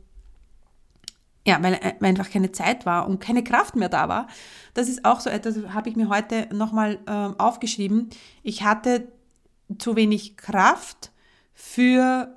ja, 1.48 1.62
weil, 1.62 1.74
äh, 1.74 1.94
weil 2.00 2.11
einfach 2.11 2.30
keine 2.30 2.52
Zeit 2.52 2.84
war 2.84 3.08
und 3.08 3.20
keine 3.20 3.42
Kraft 3.42 3.74
mehr 3.74 3.88
da 3.88 4.06
war. 4.11 4.26
Das 4.74 4.87
ist 4.87 5.06
auch 5.06 5.20
so 5.20 5.30
etwas, 5.30 5.56
habe 5.72 5.88
ich 5.88 5.96
mir 5.96 6.11
heute 6.11 6.46
nochmal 6.52 6.98
äh, 7.06 7.11
aufgeschrieben. 7.42 8.11
Ich 8.42 8.64
hatte 8.64 9.08
zu 9.78 9.96
wenig 9.96 10.37
Kraft 10.37 11.11
für 11.54 12.37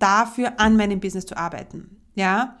dafür 0.00 0.58
an 0.58 0.76
meinem 0.76 0.98
Business 0.98 1.24
zu 1.24 1.36
arbeiten. 1.36 2.00
Ja, 2.16 2.58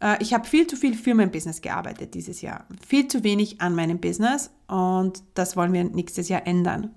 äh, 0.00 0.22
ich 0.22 0.32
habe 0.32 0.46
viel 0.46 0.68
zu 0.68 0.76
viel 0.76 0.94
für 0.94 1.14
mein 1.14 1.32
Business 1.32 1.60
gearbeitet 1.60 2.14
dieses 2.14 2.40
Jahr, 2.40 2.64
viel 2.86 3.08
zu 3.08 3.24
wenig 3.24 3.60
an 3.60 3.74
meinem 3.74 3.98
Business 3.98 4.50
und 4.68 5.24
das 5.34 5.56
wollen 5.56 5.72
wir 5.72 5.82
nächstes 5.82 6.28
Jahr 6.28 6.46
ändern. 6.46 6.94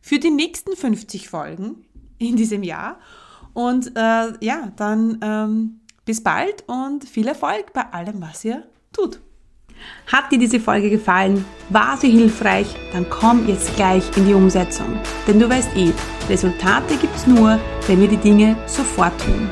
Für 0.00 0.18
die 0.18 0.30
nächsten 0.30 0.74
50 0.74 1.28
Folgen 1.28 1.84
in 2.16 2.36
diesem 2.36 2.62
Jahr 2.62 2.98
und 3.52 3.94
äh, 3.94 4.32
ja, 4.40 4.72
dann 4.76 5.18
ähm, 5.22 5.80
bis 6.04 6.22
bald 6.22 6.64
und 6.66 7.04
viel 7.08 7.28
Erfolg 7.28 7.72
bei 7.72 7.82
allem, 7.92 8.20
was 8.20 8.44
ihr 8.44 8.64
tut. 8.92 9.20
Hat 10.06 10.30
dir 10.30 10.38
diese 10.38 10.60
Folge 10.60 10.90
gefallen? 10.90 11.44
War 11.70 11.96
sie 11.96 12.10
hilfreich? 12.10 12.66
Dann 12.92 13.08
komm 13.10 13.46
jetzt 13.48 13.74
gleich 13.76 14.04
in 14.16 14.26
die 14.26 14.34
Umsetzung. 14.34 14.98
Denn 15.26 15.40
du 15.40 15.48
weißt 15.48 15.76
eh, 15.76 15.92
Resultate 16.28 16.96
gibt's 16.96 17.26
nur, 17.26 17.58
wenn 17.86 18.00
wir 18.00 18.08
die 18.08 18.16
Dinge 18.16 18.56
sofort 18.66 19.18
tun. 19.20 19.48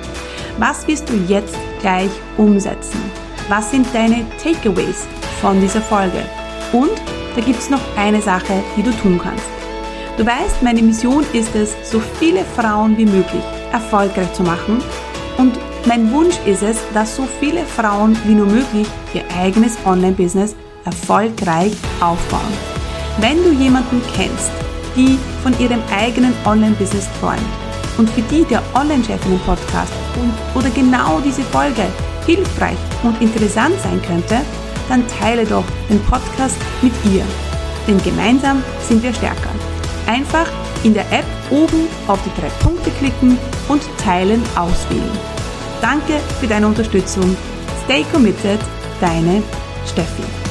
Was 0.58 0.86
wirst 0.86 1.08
du 1.08 1.14
jetzt 1.28 1.56
gleich 1.80 2.10
umsetzen? 2.36 3.00
Was 3.48 3.70
sind 3.70 3.86
deine 3.92 4.24
Takeaways 4.42 5.06
von 5.40 5.60
dieser 5.60 5.80
Folge? 5.80 6.24
Und 6.72 6.92
da 7.34 7.40
gibt's 7.40 7.70
noch 7.70 7.80
eine 7.96 8.20
Sache, 8.20 8.62
die 8.76 8.82
du 8.82 8.92
tun 8.92 9.18
kannst. 9.22 9.44
Du 10.18 10.26
weißt, 10.26 10.62
meine 10.62 10.82
Mission 10.82 11.24
ist 11.32 11.54
es, 11.54 11.74
so 11.90 11.98
viele 11.98 12.44
Frauen 12.44 12.96
wie 12.98 13.06
möglich 13.06 13.42
erfolgreich 13.72 14.32
zu 14.34 14.42
machen 14.42 14.82
und 15.38 15.58
mein 15.86 16.12
Wunsch 16.12 16.36
ist 16.46 16.62
es, 16.62 16.78
dass 16.94 17.16
so 17.16 17.26
viele 17.40 17.64
Frauen 17.64 18.16
wie 18.24 18.34
nur 18.34 18.46
möglich 18.46 18.86
ihr 19.14 19.24
eigenes 19.38 19.76
Online-Business 19.84 20.54
erfolgreich 20.84 21.72
aufbauen. 22.00 22.52
Wenn 23.18 23.42
du 23.42 23.50
jemanden 23.52 24.00
kennst, 24.14 24.50
die 24.96 25.18
von 25.42 25.58
ihrem 25.58 25.80
eigenen 25.92 26.34
Online-Business 26.44 27.08
träumt 27.20 27.40
und 27.98 28.08
für 28.10 28.22
die 28.22 28.44
der 28.44 28.62
Online-Chefinnen-Podcast 28.74 29.92
und 30.20 30.58
oder 30.58 30.70
genau 30.70 31.20
diese 31.20 31.42
Folge 31.42 31.84
hilfreich 32.26 32.78
und 33.02 33.20
interessant 33.20 33.74
sein 33.82 34.00
könnte, 34.02 34.40
dann 34.88 35.04
teile 35.20 35.44
doch 35.44 35.64
den 35.88 36.00
Podcast 36.04 36.56
mit 36.80 36.92
ihr. 37.12 37.24
Denn 37.86 38.00
gemeinsam 38.02 38.62
sind 38.88 39.02
wir 39.02 39.12
stärker. 39.12 39.50
Einfach 40.06 40.46
in 40.84 40.94
der 40.94 41.10
App 41.12 41.26
oben 41.50 41.88
auf 42.06 42.18
die 42.24 42.40
drei 42.40 42.48
Punkte 42.62 42.90
klicken 42.92 43.38
und 43.68 43.82
Teilen 43.98 44.42
auswählen. 44.56 45.41
Danke 45.82 46.14
für 46.40 46.46
deine 46.46 46.68
Unterstützung. 46.68 47.36
Stay 47.84 48.04
committed, 48.12 48.60
deine 49.00 49.42
Steffi. 49.84 50.41